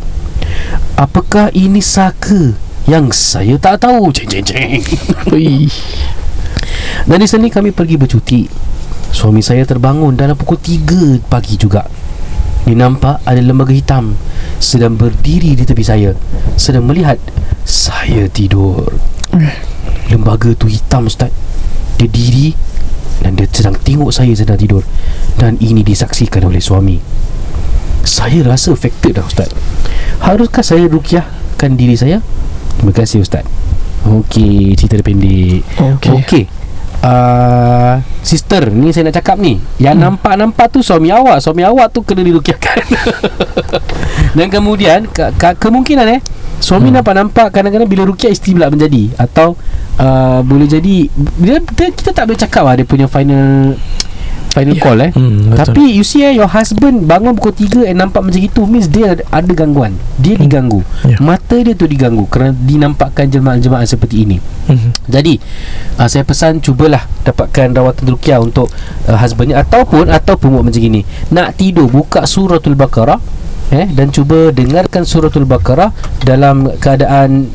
Apakah 0.95 1.51
ini 1.51 1.83
saka 1.83 2.55
yang 2.87 3.11
saya 3.11 3.59
tak 3.59 3.83
tahu? 3.83 4.09
Ceng 4.15 4.29
ceng 4.31 4.45
ceng. 4.47 4.81
Dan 7.09 7.17
di 7.17 7.27
sini 7.27 7.47
kami 7.51 7.75
pergi 7.75 7.95
bercuti. 7.99 8.41
Suami 9.11 9.43
saya 9.43 9.67
terbangun 9.67 10.15
dalam 10.15 10.39
pukul 10.39 10.55
3 10.55 11.19
pagi 11.27 11.59
juga. 11.59 11.83
Dia 12.63 12.77
nampak 12.77 13.25
ada 13.25 13.41
lembaga 13.41 13.73
hitam 13.73 14.13
sedang 14.61 14.93
berdiri 14.93 15.57
di 15.57 15.65
tepi 15.65 15.81
saya, 15.81 16.13
sedang 16.55 16.85
melihat 16.85 17.17
saya 17.65 18.29
tidur. 18.29 18.87
Lembaga 20.07 20.53
tu 20.53 20.69
hitam 20.69 21.09
ustaz. 21.09 21.33
Dia 21.97 22.07
diri 22.07 22.53
dan 23.21 23.37
dia 23.37 23.45
sedang 23.49 23.77
tengok 23.77 24.09
saya 24.09 24.33
sedang 24.33 24.57
tidur 24.57 24.81
dan 25.37 25.57
ini 25.61 25.81
disaksikan 25.85 26.45
oleh 26.45 26.61
suami. 26.61 26.97
Saya 28.01 28.45
rasa 28.45 28.73
affected 28.73 29.17
dah 29.17 29.25
ustaz. 29.25 29.49
Haruskah 30.21 30.65
saya 30.65 30.85
rukiahkan 30.89 31.71
diri 31.77 31.93
saya? 31.97 32.21
Terima 32.77 32.93
kasih 32.93 33.21
ustaz. 33.21 33.45
Okey, 34.01 34.73
cerita 34.73 34.97
dia 34.97 35.05
pendek. 35.05 35.61
Okay. 35.77 36.13
Okey. 36.21 36.43
Uh, 37.01 37.97
sister 38.21 38.69
ni 38.69 38.93
saya 38.93 39.09
nak 39.09 39.17
cakap 39.17 39.41
ni 39.41 39.57
Yang 39.81 39.97
hmm. 39.97 40.05
nampak-nampak 40.05 40.69
tu 40.69 40.85
suami 40.85 41.09
awak 41.09 41.41
Suami 41.41 41.65
awak 41.65 41.89
tu 41.89 42.05
kena 42.05 42.21
dirukiahkan 42.21 42.77
Dan 44.37 44.53
kemudian 44.53 45.09
ke, 45.09 45.33
ke, 45.33 45.57
Kemungkinan 45.57 46.05
eh 46.05 46.21
Suami 46.61 46.93
hmm. 46.93 47.01
nampak-nampak 47.01 47.49
Kadang-kadang 47.49 47.89
bila 47.89 48.05
rukiah 48.05 48.29
isteri 48.29 48.53
pula 48.53 48.69
menjadi 48.69 49.17
Atau 49.17 49.57
uh, 49.97 50.45
Boleh 50.45 50.69
jadi 50.69 51.09
dia, 51.41 51.57
dia, 51.57 51.89
Kita 51.89 52.13
tak 52.13 52.29
boleh 52.29 52.37
cakap 52.37 52.69
lah 52.69 52.77
Dia 52.77 52.85
punya 52.85 53.09
final 53.09 53.73
Final 54.51 54.75
Ya. 54.75 54.81
call 54.81 54.99
eh 54.99 55.11
Hmm, 55.11 55.47
betul. 55.47 55.57
Tapi 55.65 55.83
you 55.91 56.03
see 56.03 56.21
eh 56.21 56.33
Your 56.33 56.45
husband 56.45 57.03
bangun 57.03 57.33
pukul 57.33 57.55
3 57.55 57.87
And 57.87 57.97
nampak 57.97 58.19
macam 58.21 58.37
itu 58.37 58.61
Means 58.63 58.85
dia 58.85 59.15
ada, 59.15 59.23
ada 59.31 59.51
gangguan 59.53 59.95
Dia 60.17 60.35
Hmm. 60.35 60.43
diganggu 60.43 60.79
Ya. 61.01 61.15
Mata 61.17 61.55
dia 61.55 61.71
tu 61.71 61.85
diganggu 61.85 62.27
Kerana 62.27 62.51
dinampakkan 62.53 63.25
jemaah-jemaah 63.25 63.85
seperti 63.85 64.23
ini 64.23 64.37
Hmm. 64.61 64.93
jadi 65.03 65.35
uh, 65.97 66.05
saya 66.05 66.21
pesan 66.21 66.59
cubalah 66.59 67.03
dapatkan 67.21 67.73
rawatan 67.73 68.05
ruqyah 68.07 68.39
untuk 68.39 68.69
uh, 69.03 69.17
husbandnya 69.17 69.59
ataupun 69.59 70.07
ataupun 70.07 70.47
buat 70.49 70.63
macam 70.63 70.79
gini. 70.79 71.01
Nak 71.27 71.55
tidur 71.55 71.85
buka 71.85 72.23
suratul 72.23 72.75
Baqarah 72.75 73.19
eh 73.71 73.87
dan 73.91 74.11
cuba 74.11 74.51
dengarkan 74.51 75.07
suratul 75.07 75.47
Baqarah 75.47 75.95
dalam 76.27 76.67
keadaan 76.77 77.47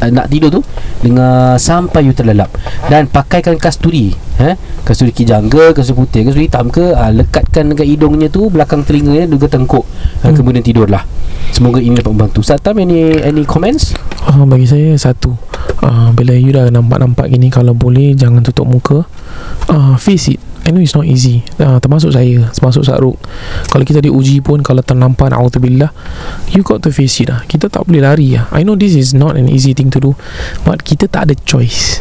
uh, 0.00 0.10
nak 0.14 0.30
tidur 0.30 0.48
tu 0.48 0.60
dengan 1.02 1.58
sampai 1.58 2.06
you 2.06 2.14
terlelap. 2.14 2.48
Dan 2.86 3.10
pakaikan 3.10 3.58
kasturi 3.58 4.14
eh 4.38 4.54
kasturi 4.86 5.10
kijangga 5.10 5.74
kasturi 5.74 5.98
putih 5.98 6.20
kasturi 6.26 6.46
hitam 6.46 6.70
ke 6.70 6.94
uh, 6.94 7.10
lekatkan 7.10 7.74
dekat 7.74 7.86
hidungnya 7.90 8.30
tu 8.30 8.46
belakang 8.48 8.86
telinganya 8.86 9.26
juga 9.26 9.50
tengkuk 9.50 9.84
uh, 9.84 10.22
Hmm. 10.24 10.32
kemudian 10.32 10.64
tidurlah. 10.64 11.04
Semoga 11.54 11.78
ini 11.78 11.94
dapat 11.94 12.10
membantu. 12.10 12.42
Ustaz 12.42 12.58
Tam 12.62 12.78
any 12.82 13.14
any 13.22 13.46
comments? 13.46 13.94
Uh, 14.26 14.42
bagi 14.48 14.66
saya 14.66 14.96
satu. 14.98 15.36
Uh, 15.84 16.10
Bila 16.16 16.34
you 16.34 16.50
dah 16.50 16.70
nampak-nampak 16.72 17.28
gini 17.28 17.52
Kalau 17.52 17.76
boleh 17.76 18.16
jangan 18.16 18.40
tutup 18.40 18.66
muka. 18.66 19.04
Uh, 19.68 19.94
Face 20.00 20.34
it 20.34 20.40
I 20.64 20.72
know 20.72 20.80
it's 20.80 20.96
not 20.96 21.04
easy. 21.04 21.44
Uh, 21.60 21.76
Termasuk 21.76 22.08
saya 22.08 22.48
Termasuk 22.48 22.88
Saruk 22.88 23.20
Kalau 23.68 23.84
kita 23.84 24.00
diuji 24.00 24.40
pun 24.40 24.64
Kalau 24.64 24.80
ternampak 24.80 25.36
Na'udzubillah 25.36 25.92
You 26.50 26.64
got 26.64 26.80
to 26.80 26.90
face 26.90 27.20
it 27.20 27.28
lah. 27.28 27.44
Kita 27.44 27.68
tak 27.68 27.84
boleh 27.84 28.00
lari 28.00 28.32
lah. 28.32 28.48
I 28.48 28.64
know 28.64 28.72
this 28.72 28.96
is 28.96 29.12
not 29.12 29.36
an 29.36 29.52
easy 29.52 29.76
thing 29.76 29.92
to 29.92 30.00
do 30.00 30.10
But 30.64 30.80
kita 30.80 31.04
tak 31.06 31.28
ada 31.28 31.34
choice. 31.36 32.00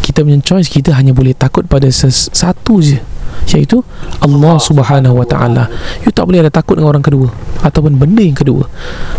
Kita 0.00 0.22
punya 0.22 0.38
choice 0.38 0.70
Kita 0.70 0.94
hanya 0.94 1.10
boleh 1.10 1.34
takut 1.34 1.66
pada 1.66 1.90
ses- 1.90 2.30
Satu 2.30 2.78
je 2.78 3.02
Iaitu 3.48 3.80
Allah 4.20 4.60
subhanahu 4.60 5.18
wa 5.18 5.26
ta'ala. 5.26 5.66
You 6.04 6.10
tak 6.12 6.26
boleh 6.28 6.42
ada 6.42 6.52
takut 6.52 6.78
dengan 6.78 6.94
orang 6.94 7.02
kedua 7.02 7.34
Ataupun 7.62 7.98
benda 7.98 8.22
yang 8.22 8.38
kedua. 8.38 8.66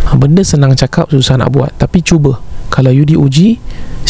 Ha, 0.07 0.15
Benda 0.15 0.39
senang 0.39 0.71
cakap 0.75 1.11
Susah 1.11 1.35
nak 1.35 1.51
buat 1.51 1.75
Tapi 1.75 1.99
cuba 1.99 2.39
Kalau 2.69 2.93
you 2.93 3.05
diuji 3.05 3.57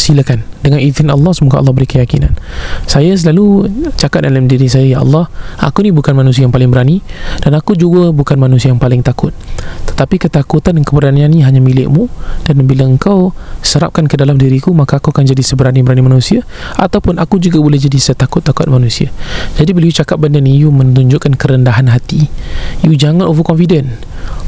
Silakan. 0.00 0.40
Dengan 0.64 0.80
izin 0.80 1.12
Allah 1.12 1.32
Semoga 1.36 1.60
Allah 1.60 1.76
beri 1.76 1.84
keyakinan. 1.84 2.32
Saya 2.88 3.12
selalu 3.12 3.68
Cakap 4.00 4.24
dalam 4.24 4.48
diri 4.48 4.64
saya 4.64 4.96
Ya 4.96 4.98
Allah 5.04 5.28
Aku 5.60 5.84
ni 5.84 5.92
bukan 5.92 6.16
manusia 6.16 6.46
yang 6.46 6.52
paling 6.54 6.72
berani 6.72 7.04
Dan 7.40 7.52
aku 7.52 7.76
juga 7.76 8.08
bukan 8.08 8.40
manusia 8.40 8.72
yang 8.72 8.80
paling 8.80 9.04
takut. 9.04 9.36
Tetapi 9.88 10.16
ketakutan 10.16 10.80
dan 10.80 10.84
keberanian 10.88 11.28
ni 11.28 11.44
Hanya 11.44 11.60
milikmu 11.60 12.08
Dan 12.48 12.64
bila 12.64 12.88
engkau 12.88 13.36
Serapkan 13.60 14.08
ke 14.08 14.16
dalam 14.16 14.40
diriku 14.40 14.72
Maka 14.72 15.00
aku 15.00 15.12
akan 15.12 15.28
jadi 15.28 15.42
seberani-berani 15.44 16.00
manusia 16.00 16.44
Ataupun 16.80 17.20
aku 17.20 17.36
juga 17.36 17.60
boleh 17.60 17.76
jadi 17.76 17.96
setakut-takut 18.00 18.72
manusia. 18.72 19.12
Jadi 19.60 19.76
bila 19.76 19.84
you 19.88 19.96
cakap 19.96 20.16
benda 20.20 20.40
ni 20.40 20.60
You 20.60 20.72
menunjukkan 20.72 21.36
kerendahan 21.36 21.92
hati. 21.92 22.28
You 22.80 22.96
jangan 22.96 23.28
overconfident 23.28 24.00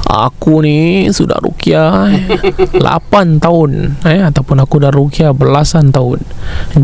Aku 0.03 0.61
ni 0.67 1.09
sudah 1.15 1.39
rukiah 1.39 2.11
eh, 2.11 2.27
8 2.83 3.39
tahun 3.39 3.97
eh, 4.03 4.21
Ataupun 4.27 4.59
aku 4.61 4.83
dah 4.83 4.91
rukiah 4.93 5.31
belasan 5.31 5.95
tahun. 5.95 6.21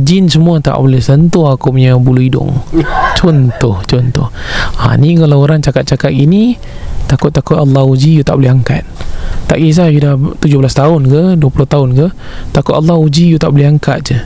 Jin 0.06 0.30
semua 0.30 0.62
tak 0.62 0.78
boleh 0.78 1.02
sentuh 1.02 1.50
aku 1.50 1.75
punya 1.75 1.98
bulu 1.98 2.22
hidung. 2.22 2.54
Contoh 3.18 3.82
Contoh. 3.84 4.30
Ha, 4.80 4.94
Ni 4.96 5.18
kalau 5.18 5.42
orang 5.42 5.60
cakap-cakap 5.60 6.14
gini 6.14 6.56
Takut-takut 7.08 7.56
Allah 7.56 7.88
uji 7.88 8.20
You 8.20 8.25
tak 8.25 8.37
boleh 8.37 8.52
angkat. 8.52 8.84
Tak 9.48 9.64
kisah 9.64 9.88
you 9.88 9.96
dah 9.96 10.12
17 10.44 10.44
tahun 10.76 11.08
ke 11.08 11.22
20 11.40 11.72
tahun 11.72 11.88
ke 11.96 12.06
Takut 12.52 12.76
Allah 12.76 13.00
uji 13.00 13.32
You 13.32 13.40
tak 13.40 13.56
boleh 13.56 13.64
angkat 13.64 13.98
je. 14.12 14.18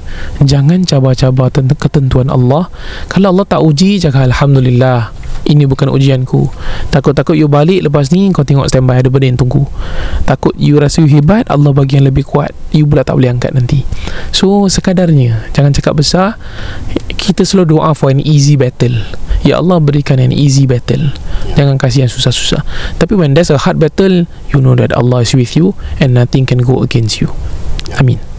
Jangan 0.42 0.82
cabar-cabar 0.82 1.48
tentang 1.54 1.78
ketentuan 1.78 2.26
Allah. 2.26 2.66
Kalau 3.06 3.30
Allah 3.30 3.46
tak 3.46 3.62
uji 3.62 4.02
Cakap 4.02 4.26
Alhamdulillah 4.34 5.14
ini 5.46 5.66
bukan 5.66 5.90
ujianku. 5.90 6.48
Takut-takut 6.94 7.34
you 7.34 7.50
balik 7.50 7.86
Lepas 7.86 8.14
ni 8.14 8.30
kau 8.30 8.46
tengok 8.46 8.70
standby 8.70 9.02
Ada 9.02 9.10
benda 9.10 9.26
yang 9.26 9.38
tunggu. 9.38 9.66
Takut 10.22 10.54
you 10.54 10.78
rasa 10.78 11.02
you 11.02 11.10
hebat 11.10 11.46
Allah 11.50 11.74
bagi 11.74 11.98
yang 11.98 12.06
lebih 12.06 12.26
kuat. 12.26 12.54
You 12.70 12.86
pula 12.86 13.02
tak 13.02 13.18
boleh 13.18 13.32
angkat 13.34 13.52
nanti. 13.52 13.82
So 14.30 14.70
sekadarnya 14.70 15.50
Jangan 15.52 15.74
cakap 15.74 15.98
besar. 15.98 16.38
Kita 17.18 17.42
selalu 17.46 17.78
doa 17.78 17.94
for 17.94 18.10
an 18.10 18.22
easy 18.22 18.54
battle. 18.54 18.94
Ya 19.42 19.58
Allah 19.58 19.82
berikan 19.82 20.22
an 20.22 20.30
easy 20.30 20.70
battle. 20.70 21.10
Jangan 21.58 21.76
kasih 21.76 22.06
yang 22.06 22.12
susah-susah. 22.12 22.62
Tapi 22.98 23.18
when 23.18 23.34
there's 23.34 23.50
a 23.50 23.58
hard 23.58 23.82
battle 23.82 24.24
You 24.54 24.58
know 24.62 24.78
that 24.78 24.94
Allah 24.94 25.26
is 25.26 25.34
with 25.34 25.58
you 25.58 25.74
And 25.98 26.14
nothing 26.14 26.46
can 26.46 26.62
go 26.62 26.80
against 26.80 27.18
you. 27.18 27.34
Amin 27.98 28.31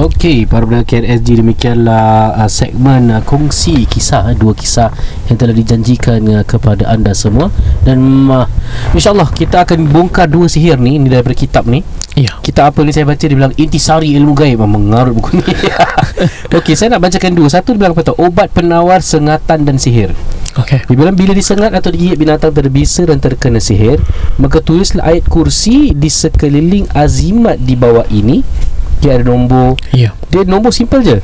Okey, 0.00 0.48
para 0.48 0.64
pendengar 0.64 0.88
KNSG 0.88 1.44
demikianlah 1.44 2.32
uh, 2.32 2.48
segmen 2.48 3.12
uh, 3.12 3.20
kongsi 3.20 3.84
kisah 3.84 4.32
dua 4.32 4.56
kisah 4.56 4.88
yang 5.28 5.36
telah 5.36 5.52
dijanjikan 5.52 6.24
uh, 6.24 6.40
kepada 6.40 6.88
anda 6.88 7.12
semua 7.12 7.52
dan 7.84 8.00
uh, 8.32 8.48
insyaallah 8.96 9.28
kita 9.28 9.60
akan 9.60 9.92
bongkar 9.92 10.24
dua 10.24 10.48
sihir 10.48 10.80
ni 10.80 10.96
ni 10.96 11.12
daripada 11.12 11.36
kitab 11.36 11.68
ni. 11.68 11.84
Ya. 12.20 12.36
Kitab 12.44 12.76
apa 12.76 12.84
ni 12.84 12.92
saya 12.92 13.08
baca 13.08 13.24
dia 13.24 13.32
bilang 13.32 13.56
intisari 13.56 14.12
ilmu 14.12 14.36
gaib. 14.36 14.60
Memang 14.60 14.92
mengarut 14.92 15.16
buku 15.16 15.40
ni. 15.40 15.44
Okey, 16.60 16.76
saya 16.76 16.92
nak 16.92 17.08
bacakan 17.08 17.32
dua. 17.32 17.48
Satu 17.48 17.72
dia 17.72 17.86
bilang 17.86 17.96
apa 17.96 18.04
tu? 18.04 18.14
Obat 18.20 18.52
penawar 18.52 19.00
sengatan 19.00 19.64
dan 19.64 19.80
sihir. 19.80 20.12
Okay 20.50 20.82
Dia 20.82 20.96
bilang 20.98 21.14
bila 21.14 21.30
disengat 21.30 21.70
atau 21.70 21.94
digigit 21.94 22.18
binatang 22.18 22.50
berbisa 22.50 23.06
dan 23.06 23.22
terkena 23.22 23.62
sihir 23.62 24.02
Maka 24.34 24.58
tulislah 24.58 25.06
ayat 25.06 25.30
kursi 25.30 25.94
di 25.94 26.10
sekeliling 26.10 26.90
azimat 26.90 27.56
di 27.56 27.78
bawah 27.78 28.04
ini. 28.10 28.42
Dia 29.00 29.16
ada 29.16 29.24
nombor. 29.30 29.80
Ya. 29.94 30.12
Dia 30.28 30.44
nombor 30.44 30.74
simple 30.74 31.00
je. 31.00 31.18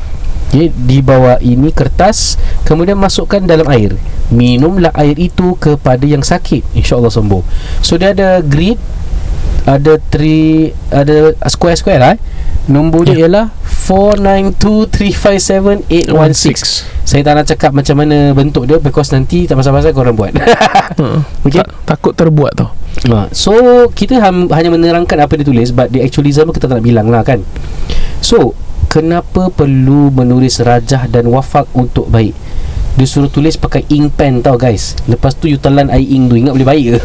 Okay, 0.46 0.70
Di 0.72 1.02
bawah 1.02 1.42
ini 1.42 1.74
kertas 1.74 2.38
Kemudian 2.64 2.96
masukkan 2.96 3.42
dalam 3.42 3.66
air. 3.68 3.98
Minumlah 4.30 4.94
air 4.94 5.18
itu 5.18 5.58
kepada 5.58 6.02
yang 6.06 6.22
sakit. 6.22 6.62
InsyaAllah 6.74 7.12
sembuh. 7.12 7.42
So 7.82 7.98
dia 7.98 8.14
ada 8.14 8.40
grid 8.40 8.78
Ada 9.66 9.98
three 9.98 10.70
Ada 10.88 11.34
square-square 11.50 12.00
lah 12.00 12.10
eh. 12.14 12.18
Nombor 12.70 13.06
dia 13.06 13.26
ialah 13.26 13.50
492357 13.86 15.86
Saya 17.06 17.22
tak 17.22 17.34
nak 17.38 17.46
cakap 17.46 17.70
macam 17.70 18.02
mana 18.02 18.34
bentuk 18.34 18.66
dia 18.66 18.82
Because 18.82 19.14
nanti 19.14 19.46
tak 19.46 19.54
pasal-pasal 19.58 19.94
korang 19.94 20.18
buat 20.18 20.34
uh, 20.34 21.22
Okay. 21.46 21.62
tak, 21.62 21.70
Takut 21.86 22.14
terbuat 22.14 22.52
tau 22.58 22.70
Ha, 23.04 23.28
so 23.28 23.52
kita 23.92 24.16
ham, 24.24 24.48
hanya 24.50 24.72
menerangkan 24.72 25.20
apa 25.20 25.36
dia 25.36 25.44
tulis 25.44 25.68
but 25.68 25.92
the 25.92 26.00
actualism 26.00 26.48
kita 26.48 26.64
tak 26.64 26.80
nak 26.80 26.86
bilang 26.86 27.12
lah 27.12 27.20
kan. 27.20 27.44
So 28.24 28.56
kenapa 28.88 29.52
perlu 29.52 30.08
menulis 30.08 30.64
rajah 30.64 31.04
dan 31.06 31.28
wafak 31.28 31.68
untuk 31.76 32.08
baik? 32.08 32.32
Dia 32.96 33.06
suruh 33.06 33.28
tulis 33.28 33.60
pakai 33.60 33.84
ink 33.92 34.16
pen 34.16 34.40
tau 34.40 34.56
guys. 34.56 34.96
Lepas 35.04 35.36
tu 35.36 35.52
you 35.52 35.60
telan 35.60 35.92
air 35.92 36.02
ink 36.02 36.32
tu 36.32 36.34
ingat 36.40 36.52
boleh 36.56 36.68
baik 36.68 36.84
ke? 36.96 36.98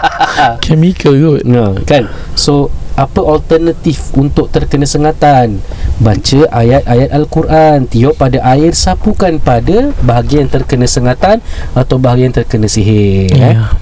Chemical 0.64 1.14
kot 1.14 1.42
Ha, 1.46 1.64
kan? 1.86 2.10
So 2.38 2.70
apa 2.94 3.18
alternatif 3.26 4.14
untuk 4.14 4.54
terkena 4.54 4.86
sengatan? 4.86 5.58
Baca 5.98 6.40
ayat-ayat 6.50 7.10
Al-Quran 7.10 7.86
Tiup 7.86 8.18
pada 8.18 8.38
air 8.54 8.74
Sapukan 8.74 9.38
pada 9.38 9.94
bahagian 10.02 10.50
terkena 10.50 10.90
sengatan 10.90 11.38
Atau 11.74 12.02
bahagian 12.02 12.34
terkena 12.34 12.66
sihir 12.66 13.30
eh? 13.30 13.54
Ya 13.54 13.74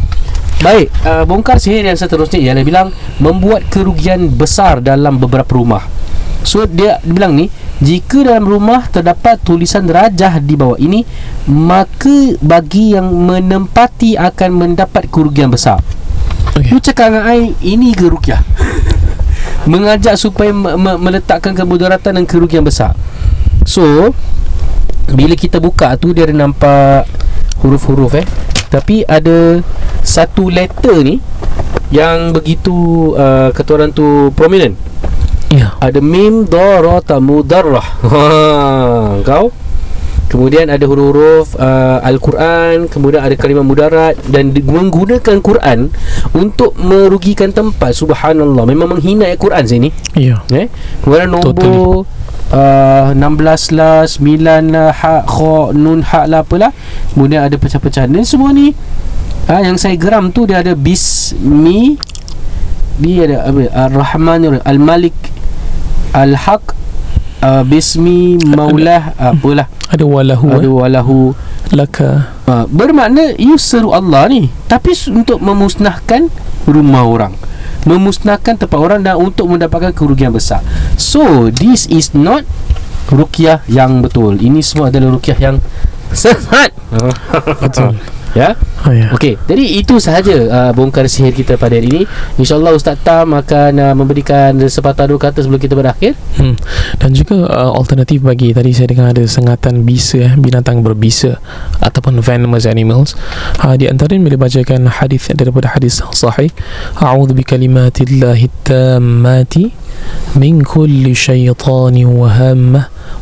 Baik, 0.62 0.94
uh, 1.02 1.26
bongkar 1.26 1.58
sihir 1.58 1.82
yang 1.82 1.98
seterusnya 1.98 2.38
ialah 2.38 2.62
bilang 2.62 2.94
membuat 3.18 3.66
kerugian 3.66 4.30
besar 4.30 4.78
dalam 4.78 5.18
beberapa 5.18 5.58
rumah. 5.58 5.82
So 6.46 6.70
dia, 6.70 7.02
dia 7.02 7.10
bilang 7.10 7.34
ni, 7.34 7.50
jika 7.82 8.22
dalam 8.22 8.46
rumah 8.46 8.86
terdapat 8.86 9.42
tulisan 9.42 9.82
rajah 9.90 10.38
di 10.38 10.54
bawah 10.54 10.78
ini, 10.78 11.02
maka 11.50 12.38
bagi 12.38 12.94
yang 12.94 13.10
menempati 13.10 14.14
akan 14.14 14.50
mendapat 14.54 15.10
kerugian 15.10 15.50
besar. 15.50 15.82
Okay. 16.54 16.78
Cakap 16.78 17.10
dengan 17.10 17.26
I, 17.26 17.58
ini 17.66 17.90
ke 17.90 18.06
rukyah? 18.06 18.38
Mengajak 19.70 20.14
supaya 20.14 20.54
me- 20.54 20.78
me- 20.78 21.00
meletakkan 21.02 21.58
kemudaratan 21.58 22.22
dan 22.22 22.24
kerugian 22.24 22.62
besar. 22.62 22.94
So, 23.66 24.14
bila 25.10 25.34
kita 25.34 25.58
buka 25.58 25.98
tu 25.98 26.14
dia 26.14 26.30
ada 26.30 26.38
nampak 26.38 27.10
huruf-huruf 27.58 28.14
eh. 28.14 28.26
Tapi 28.70 29.02
ada 29.10 29.58
satu 30.06 30.54
letter 30.54 31.02
ni 31.02 31.18
yang 31.90 32.30
begitu 32.30 32.72
uh, 33.18 33.50
kata 33.50 33.70
orang 33.74 33.90
tu 33.90 34.30
prominent. 34.38 34.78
Ya. 35.52 35.76
Ada 35.78 36.00
mim 36.00 36.48
darata 36.48 37.20
mudarrah. 37.20 37.84
Ha, 38.08 39.20
kau? 39.22 39.52
Kemudian 40.32 40.72
ada 40.72 40.80
huruf-huruf 40.88 41.60
uh, 41.60 42.00
Al-Quran 42.00 42.88
Kemudian 42.88 43.20
ada 43.20 43.36
kalimah 43.36 43.60
mudarat 43.60 44.16
Dan 44.24 44.56
di- 44.56 44.64
menggunakan 44.64 45.44
Quran 45.44 45.92
Untuk 46.32 46.72
merugikan 46.80 47.52
tempat. 47.52 47.92
Subhanallah. 47.92 48.64
Memang 48.64 48.96
menghina 48.96 49.28
ayat 49.28 49.36
Quran 49.36 49.64
sini. 49.68 49.88
Ya. 50.16 50.40
Eh? 50.48 50.72
Kemudian 51.04 51.36
nombor 51.36 52.08
uh, 52.48 53.12
16 53.12 53.76
lah 53.76 54.08
9 54.08 54.72
lah 54.72 54.88
Ha, 55.04 55.20
kha, 55.20 55.76
nun, 55.76 56.00
ha 56.00 56.24
lah 56.24 56.40
apalah 56.40 56.72
Kemudian 57.12 57.44
ada 57.44 57.60
pecah-pecahan. 57.60 58.08
Dan 58.08 58.24
semua 58.24 58.56
ni 58.56 58.72
uh, 59.52 59.60
Yang 59.60 59.84
saya 59.84 60.00
geram 60.00 60.32
tu 60.32 60.48
Dia 60.48 60.64
ada 60.64 60.72
Bismi 60.72 62.00
Dia 63.04 63.28
ada 63.28 63.52
apa 63.52 63.68
Ar-Rahman 63.68 64.64
Al-Malik 64.64 65.41
Al-Haq 66.12 66.76
uh, 67.40 67.64
Bismi 67.64 68.36
Maulah 68.44 69.16
uh, 69.16 69.32
Apalah. 69.32 69.66
Ada 69.88 70.04
walahu 70.04 70.48
Ada 70.52 70.68
eh? 70.68 70.72
walahu. 70.72 71.18
Laka. 71.72 72.32
Uh, 72.44 72.64
Bermakna 72.68 73.32
You 73.40 73.56
seru 73.56 73.96
Allah 73.96 74.28
ni. 74.28 74.52
Tapi 74.68 74.92
untuk 75.12 75.40
memusnahkan 75.40 76.28
Rumah 76.68 77.02
orang. 77.08 77.34
Memusnahkan 77.88 78.60
tempat 78.60 78.78
orang 78.78 79.02
Dan 79.02 79.18
untuk 79.18 79.48
mendapatkan 79.50 79.90
kerugian 79.96 80.30
besar. 80.30 80.60
So 81.00 81.48
This 81.48 81.88
is 81.88 82.12
not 82.12 82.44
Rukiah 83.10 83.64
yang 83.66 84.00
betul. 84.00 84.38
Ini 84.38 84.62
semua 84.62 84.88
adalah 84.88 85.12
rukiah 85.12 85.36
yang 85.36 85.58
Sesat. 86.14 86.70
Betul 87.64 87.98
Ya 88.32 88.56
oh, 88.88 88.92
ya. 88.96 89.12
Okey, 89.12 89.36
jadi 89.44 89.60
itu 89.76 90.00
sahaja 90.00 90.32
uh, 90.48 90.72
bongkar 90.72 91.04
sihir 91.04 91.36
kita 91.36 91.60
pada 91.60 91.76
hari 91.76 91.84
ini. 91.84 92.02
InsyaAllah 92.40 92.72
Ustaz 92.72 92.96
Tam 93.04 93.36
akan 93.36 93.72
uh, 93.76 93.92
memberikan 93.92 94.56
sepatah 94.56 95.04
dua 95.04 95.20
kata 95.20 95.44
sebelum 95.44 95.60
kita 95.60 95.76
berakhir. 95.76 96.16
Hmm. 96.40 96.56
Dan 96.96 97.12
juga 97.12 97.44
uh, 97.44 97.76
alternatif 97.76 98.24
bagi 98.24 98.56
tadi 98.56 98.72
saya 98.72 98.88
dengar 98.88 99.12
ada 99.12 99.20
sengatan 99.28 99.84
bisa 99.84 100.32
eh, 100.32 100.34
binatang 100.40 100.80
berbisa 100.80 101.36
ataupun 101.84 102.24
venomous 102.24 102.64
animals. 102.64 103.12
Uh, 103.60 103.76
di 103.76 103.84
antara 103.92 104.16
boleh 104.16 104.40
bacakan 104.40 104.88
hadis 104.88 105.28
daripada 105.36 105.68
hadis 105.68 106.00
sahih. 106.16 106.48
A'udzu 106.96 107.36
bikalimatillahi 107.36 108.48
tammati 108.64 109.76
min 110.40 110.64
kulli 110.64 111.12
syaitanin 111.12 112.08
wa 112.08 112.32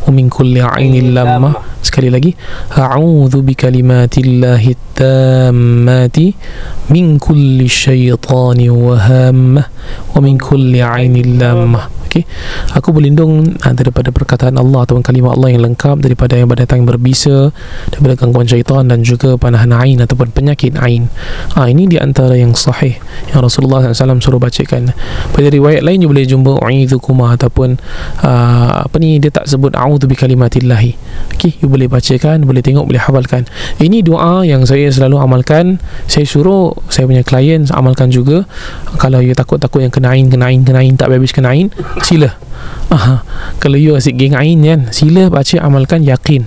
ومن 0.09 0.29
كل 0.29 0.61
عين 0.62 0.92
إيه، 0.92 1.00
لامة. 1.00 1.53
سكالي 1.83 2.11
لقي 2.11 2.33
أعوذ 2.79 3.40
بكلمات 3.40 4.18
الله 4.18 4.74
التامات 4.76 6.16
من 6.90 7.18
كل 7.18 7.68
شيطان 7.68 8.70
وهامة 8.70 9.64
ومن 10.16 10.38
كل 10.38 10.83
عين 10.83 11.38
لامة. 11.38 11.81
Okey. 12.11 12.27
Aku 12.75 12.90
berlindung 12.90 13.55
ah, 13.62 13.70
daripada 13.70 14.11
perkataan 14.11 14.59
Allah 14.59 14.83
ataupun 14.83 14.99
kalimah 14.99 15.38
Allah 15.38 15.55
yang 15.55 15.62
lengkap 15.62 16.03
daripada 16.03 16.35
yang 16.35 16.51
datang 16.51 16.83
berbisa, 16.83 17.55
daripada 17.94 18.18
gangguan 18.18 18.51
syaitan 18.51 18.83
dan 18.90 19.07
juga 19.07 19.38
panahan 19.38 19.70
ain 19.79 20.03
ataupun 20.03 20.35
penyakit 20.35 20.75
ain. 20.83 21.07
Ah 21.55 21.70
ini 21.70 21.87
di 21.87 22.03
antara 22.03 22.35
yang 22.35 22.51
sahih 22.51 22.99
yang 23.31 23.46
Rasulullah 23.46 23.87
SAW 23.94 24.18
suruh 24.18 24.42
bacakan. 24.42 24.90
Pada 25.31 25.46
riwayat 25.55 25.87
lain 25.87 26.03
you 26.03 26.11
boleh 26.11 26.27
jumpa 26.27 26.59
u'idzukuma 26.59 27.38
ataupun 27.38 27.79
ah, 28.27 28.90
apa 28.90 28.96
ni 28.99 29.23
dia 29.23 29.31
tak 29.31 29.46
sebut 29.46 29.70
a'udzu 29.79 30.11
bikalimatillahi. 30.11 30.99
Okey, 31.38 31.62
you 31.62 31.70
boleh 31.70 31.87
bacakan, 31.87 32.42
boleh 32.42 32.59
tengok, 32.59 32.90
boleh 32.90 32.99
hafalkan. 32.99 33.46
Ini 33.79 34.03
doa 34.03 34.42
yang 34.42 34.66
saya 34.66 34.90
selalu 34.90 35.14
amalkan. 35.14 35.79
Saya 36.11 36.27
suruh 36.27 36.75
saya 36.90 37.07
punya 37.07 37.23
klien 37.23 37.70
amalkan 37.70 38.11
juga. 38.11 38.51
Kalau 38.99 39.23
you 39.23 39.38
takut-takut 39.38 39.87
yang 39.87 39.94
kena 39.94 40.18
ain, 40.18 40.27
kena 40.27 40.51
ain, 40.51 40.66
kena 40.66 40.83
ain 40.83 40.99
tak 40.99 41.14
habis 41.20 41.31
kena 41.31 41.55
ain, 41.55 41.70
sila. 42.02 42.30
Aha. 42.90 43.22
kalau 43.62 43.78
you 43.78 43.94
asyik 43.94 44.18
geng 44.18 44.34
ain 44.34 44.58
kan 44.66 44.80
sila 44.90 45.30
baca 45.30 45.56
amalkan 45.62 46.02
yakin. 46.02 46.42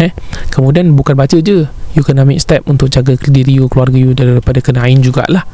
Eh? 0.00 0.08
Kemudian 0.48 0.96
bukan 0.96 1.12
baca 1.12 1.36
je. 1.36 1.68
You 1.92 2.00
kena 2.00 2.24
ambil 2.24 2.40
step 2.40 2.64
untuk 2.64 2.88
jaga 2.88 3.12
diri 3.28 3.60
you 3.60 3.68
keluarga 3.68 4.00
you 4.00 4.16
daripada 4.16 4.64
kena 4.64 4.88
ain 4.88 5.04
jugalah. 5.04 5.44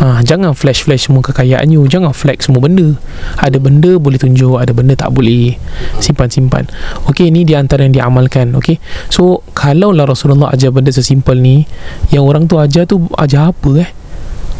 Ha, 0.00 0.24
jangan 0.24 0.56
flash-flash 0.56 1.12
semua 1.12 1.20
kekayaan 1.20 1.68
you. 1.68 1.84
Jangan 1.84 2.16
flex 2.16 2.48
semua 2.48 2.64
benda. 2.64 2.96
Ada 3.36 3.60
benda 3.60 4.00
boleh 4.00 4.16
tunjuk 4.16 4.56
ada 4.56 4.72
benda 4.72 4.96
tak 4.96 5.12
boleh. 5.12 5.60
Simpan-simpan. 6.00 6.64
Ok 7.04 7.28
ni 7.28 7.44
di 7.44 7.52
antara 7.52 7.84
yang 7.84 7.92
diamalkan 7.92 8.56
ok 8.56 8.80
so 9.12 9.44
kalau 9.52 9.92
lah 9.92 10.08
Rasulullah 10.08 10.52
ajar 10.52 10.72
benda 10.72 10.88
sesimpel 10.88 11.36
ni 11.40 11.68
yang 12.08 12.24
orang 12.24 12.48
tu 12.48 12.56
ajar 12.56 12.88
tu 12.88 13.04
ajar 13.20 13.52
apa 13.52 13.70
eh 13.84 13.90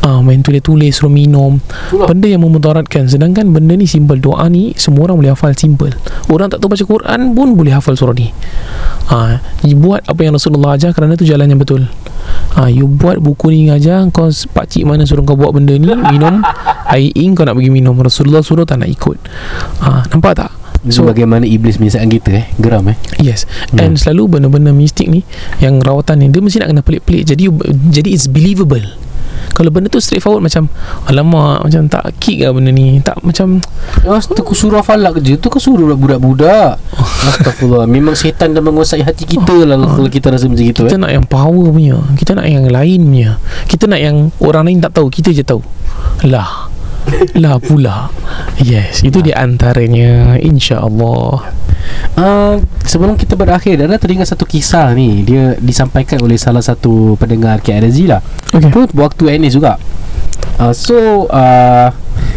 Ah, 0.03 0.19
main 0.19 0.43
tulis-tulis 0.43 0.99
suruh 0.99 1.07
minum. 1.07 1.63
Benda 1.95 2.27
yang 2.27 2.43
memudaratkan. 2.43 3.07
Sedangkan 3.07 3.55
benda 3.55 3.79
ni 3.79 3.87
simple. 3.87 4.19
Doa 4.19 4.51
ni 4.51 4.75
semua 4.75 5.07
orang 5.07 5.23
boleh 5.23 5.31
hafal 5.31 5.55
simple. 5.55 5.95
Orang 6.27 6.51
tak 6.51 6.59
tahu 6.59 6.75
baca 6.75 6.83
Quran 6.83 7.39
pun 7.39 7.55
boleh 7.55 7.71
hafal 7.71 7.95
surah 7.95 8.11
ni. 8.19 8.35
Ah, 9.07 9.39
You 9.63 9.79
buat 9.79 10.03
apa 10.11 10.19
yang 10.27 10.35
Rasulullah 10.35 10.75
ajar 10.75 10.91
Kerana 10.95 11.15
tu 11.15 11.23
jalan 11.23 11.47
yang 11.47 11.63
betul. 11.63 11.87
Ah, 12.59 12.67
You 12.67 12.91
buat 12.91 13.19
buku 13.19 13.51
ni 13.51 13.71
ajar 13.71 14.07
Kau 14.15 14.31
pakcik 14.31 14.87
mana 14.87 15.03
suruh 15.07 15.27
kau 15.27 15.39
buat 15.39 15.55
benda 15.55 15.75
ni? 15.79 15.87
Minum. 15.87 16.43
Air 16.95 17.15
ink 17.15 17.39
kau 17.39 17.47
nak 17.47 17.55
pergi 17.55 17.71
minum. 17.71 17.95
Rasulullah 17.95 18.43
suruh 18.43 18.67
tak 18.67 18.83
nak 18.83 18.91
ikut. 18.91 19.23
Ah, 19.87 20.03
Nampak 20.11 20.35
tak? 20.35 20.51
So 20.91 21.07
bagaimana 21.07 21.47
iblis 21.47 21.79
menyesatkan 21.79 22.11
kita 22.11 22.31
eh? 22.43 22.47
Geram 22.59 22.91
eh? 22.91 22.99
Yes. 23.23 23.47
And 23.79 23.95
selalu 23.95 24.35
benda-benda 24.35 24.75
mistik 24.75 25.07
ni 25.07 25.23
Yang 25.63 25.87
rawatan 25.87 26.19
ni 26.19 26.27
Dia 26.35 26.43
mesti 26.43 26.59
nak 26.59 26.75
kena 26.75 26.83
pelik-pelik. 26.83 27.23
Jadi 27.23 27.47
jadi 27.95 28.11
it's 28.11 28.27
believable 28.27 28.83
kalau 29.53 29.69
benda 29.69 29.93
tu 29.93 30.01
straightforward 30.01 30.41
macam 30.41 30.67
Alamak 31.07 31.69
Macam 31.69 31.85
tak 31.87 32.09
kick 32.17 32.41
lah 32.41 32.57
benda 32.57 32.73
ni. 32.73 32.99
Tak 33.05 33.21
macam 33.21 33.61
Ya, 34.03 34.17
tu 34.19 34.43
surah 34.57 34.81
falak 34.81 35.21
je 35.21 35.37
Tu 35.37 35.47
kan 35.53 35.61
surah 35.61 35.95
budak-budak. 35.95 36.81
Astagfirullah 37.29 37.85
Memang 37.87 38.17
setan 38.17 38.57
dah 38.57 38.65
menguasai 38.65 39.05
hati 39.05 39.29
kita 39.29 39.69
lah 39.69 39.77
Kalau 39.77 40.09
kita 40.09 40.33
rasa 40.33 40.49
macam 40.49 40.65
itu 40.65 40.83
Kita 40.83 40.97
eh. 40.97 41.01
nak 41.01 41.11
yang 41.13 41.25
power 41.29 41.69
punya 41.71 42.01
Kita 42.17 42.33
nak 42.35 42.49
yang 42.49 42.65
lain 42.67 43.01
punya 43.05 43.31
Kita 43.69 43.85
nak 43.87 44.01
yang 44.01 44.17
Orang 44.41 44.67
lain 44.67 44.81
tak 44.81 44.97
tahu 44.97 45.13
Kita 45.13 45.31
je 45.31 45.45
tahu. 45.45 45.61
Lah 46.27 46.72
Lah 47.43 47.59
pula. 47.59 48.09
Yes 48.63 49.03
Itu 49.03 49.21
di 49.21 49.35
antaranya 49.35 50.39
InsyaAllah. 50.39 51.33
Uh, 52.15 52.63
Sebelum 52.87 53.19
kita 53.19 53.35
berakhir 53.35 53.79
Dana 53.81 53.99
teringat 53.99 54.33
satu 54.33 54.47
kisah 54.47 54.93
ni. 54.95 55.27
Dia 55.27 55.57
disampaikan 55.59 56.23
oleh 56.23 56.39
salah 56.39 56.63
satu 56.63 57.19
pendengar 57.19 57.59
KRZ 57.61 57.99
lah. 58.07 58.21
Okay. 58.53 58.71
Pun 58.71 58.87
waktu 58.95 59.39
NS 59.39 59.59
juga. 59.59 59.77
Uh, 60.61 60.73
So 60.75 61.27
uh, 61.31 61.89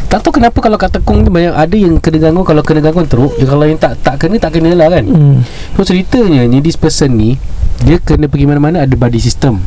Tak 0.05 0.21
tahu 0.23 0.39
kenapa 0.39 0.61
kalau 0.61 0.77
kat 0.79 0.93
tekung 0.93 1.25
ni 1.25 1.29
banyak 1.33 1.51
Ada 1.51 1.75
yang 1.75 1.97
kena 1.99 2.17
gangguan 2.29 2.45
Kalau 2.47 2.61
kena 2.63 2.79
gangguan 2.79 3.07
teruk. 3.09 3.33
Ya, 3.35 3.45
Kalau 3.49 3.65
yang 3.67 3.79
tak 3.81 3.99
tak 4.01 4.15
kena 4.21 4.39
tak 4.39 4.55
kena 4.55 4.71
lah 4.77 4.87
kan. 4.87 5.03
Hmm. 5.05 5.37
So 5.75 5.83
ceritanya 5.83 6.45
ni 6.47 6.63
This 6.63 6.79
person 6.79 7.17
ni 7.17 7.35
Dia 7.83 7.99
kena 7.99 8.31
pergi 8.31 8.47
mana-mana 8.47 8.85
Ada 8.85 8.95
body 8.95 9.19
system 9.19 9.59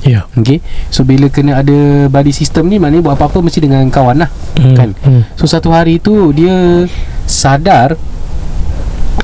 Ya. 0.00 0.30
Okay 0.32 0.62
So 0.88 1.02
bila 1.02 1.26
kena 1.26 1.58
ada 1.58 1.74
body 2.06 2.30
system 2.30 2.66
ni 2.66 2.78
Maknanya 2.78 3.02
buat 3.02 3.14
apa-apa 3.14 3.40
Mesti 3.40 3.58
dengan 3.60 3.82
kawan 3.88 4.18
lah 4.18 4.30
Hmm. 4.54 4.74
Kan 4.74 4.90
Hmm. 5.00 5.22
So 5.34 5.44
satu 5.44 5.68
hari 5.68 5.98
tu 5.98 6.30
Dia 6.30 6.86
sadar 7.24 7.98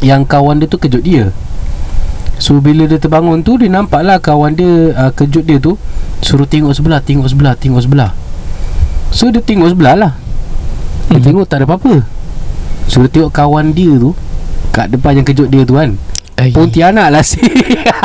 Yang 0.00 0.26
kawan 0.26 0.58
dia 0.58 0.66
tu 0.66 0.76
kejut 0.76 1.00
dia 1.00 1.30
So 2.36 2.58
bila 2.58 2.84
dia 2.84 2.96
terbangun 2.96 3.40
tu 3.40 3.54
Dia 3.54 3.66
nampak 3.68 4.02
lah 4.02 4.18
kawan 4.18 4.52
dia 4.52 4.70
uh, 4.92 5.10
Kejut 5.10 5.42
dia 5.42 5.58
tu 5.58 5.78
Suruh 6.20 6.44
tengok 6.44 6.70
sebelah 6.70 6.98
Tengok 6.98 7.26
sebelah 7.26 7.54
Tengok 7.54 7.80
sebelah 7.80 8.10
So 9.08 9.30
dia 9.30 9.40
tengok 9.40 9.70
sebelah 9.70 9.94
lah 9.94 10.12
Dia 11.06 11.16
Mhm. 11.16 11.24
tengok 11.24 11.44
tak 11.46 11.62
ada 11.62 11.66
apa-apa 11.66 12.02
So 12.84 13.00
dia 13.00 13.10
tengok 13.12 13.30
kawan 13.30 13.70
dia 13.70 13.94
tu 13.94 14.10
Kat 14.70 14.90
depan 14.90 15.14
yang 15.14 15.24
kejut 15.24 15.46
dia 15.46 15.62
tu 15.62 15.74
kan 15.74 15.94
Pontianak 16.52 17.08
lah 17.14 17.22
si 17.22 17.38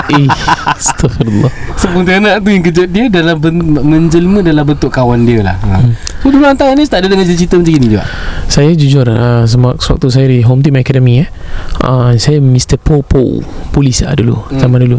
Eh, 0.09 0.25
Astagfirullah. 0.73 1.53
So 1.77 1.89
Pontianak 1.93 2.41
tu 2.41 2.49
yang 2.49 2.65
kejut 2.65 2.89
dia 2.89 3.05
Dalam 3.13 3.37
ben, 3.37 3.55
menjelma 3.77 4.41
dalam 4.41 4.65
bentuk 4.65 4.89
kawan 4.89 5.21
dia 5.21 5.45
lah 5.45 5.57
ha. 5.61 5.85
So 6.19 6.27
dulu 6.27 6.43
hantar 6.43 6.75
ni 6.75 6.83
Tak 6.83 6.99
ada 7.03 7.07
dengan 7.07 7.23
cerita 7.23 7.55
macam 7.55 7.71
ni 7.71 7.87
juga? 7.87 8.03
Saya 8.51 8.71
jujur 8.75 9.07
uh, 9.07 9.43
Sewaktu 9.47 10.07
saya 10.11 10.27
di 10.27 10.43
Home 10.43 10.59
Team 10.59 10.75
Academy 10.75 11.23
eh, 11.23 11.27
uh, 11.87 12.11
Saya 12.19 12.43
Mr. 12.43 12.75
Popo 12.75 13.39
Polis 13.71 14.03
lah 14.03 14.15
dulu 14.19 14.35
hmm. 14.35 14.59
Zaman 14.59 14.79
dulu. 14.83 14.97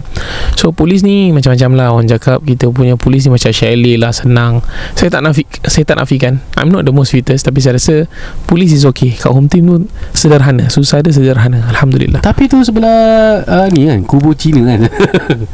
So 0.56 0.72
polis 0.72 1.04
ni 1.04 1.32
Macam-macam 1.34 1.70
lah 1.76 1.86
Orang 1.92 2.08
cakap 2.08 2.40
Kita 2.44 2.72
punya 2.72 2.96
polis 2.96 3.28
ni 3.28 3.36
Macam 3.36 3.50
chalet 3.52 3.96
lah 4.00 4.12
Senang. 4.16 4.64
Saya 4.96 5.12
tak 5.12 5.20
nafik 5.26 5.46
Saya 5.66 5.84
tak 5.84 6.00
nafikan. 6.00 6.40
I'm 6.56 6.72
not 6.72 6.88
the 6.88 6.94
most 6.94 7.12
fittest 7.12 7.44
Tapi 7.44 7.60
saya 7.60 7.76
rasa 7.76 8.08
Polis 8.48 8.72
is 8.72 8.88
okay. 8.88 9.12
Kat 9.12 9.34
Home 9.34 9.50
Team 9.50 9.68
tu 9.68 9.76
Sederhana. 10.16 10.72
Susah 10.72 11.04
dia 11.04 11.12
sederhana 11.12 11.60
Alhamdulillah. 11.68 12.24
Tapi 12.24 12.48
tu 12.48 12.62
sebelah 12.64 13.44
uh, 13.44 13.66
Ni 13.72 13.90
kan 13.90 14.00
Kubu 14.08 14.32
Cina 14.32 14.64
kan? 14.66 14.80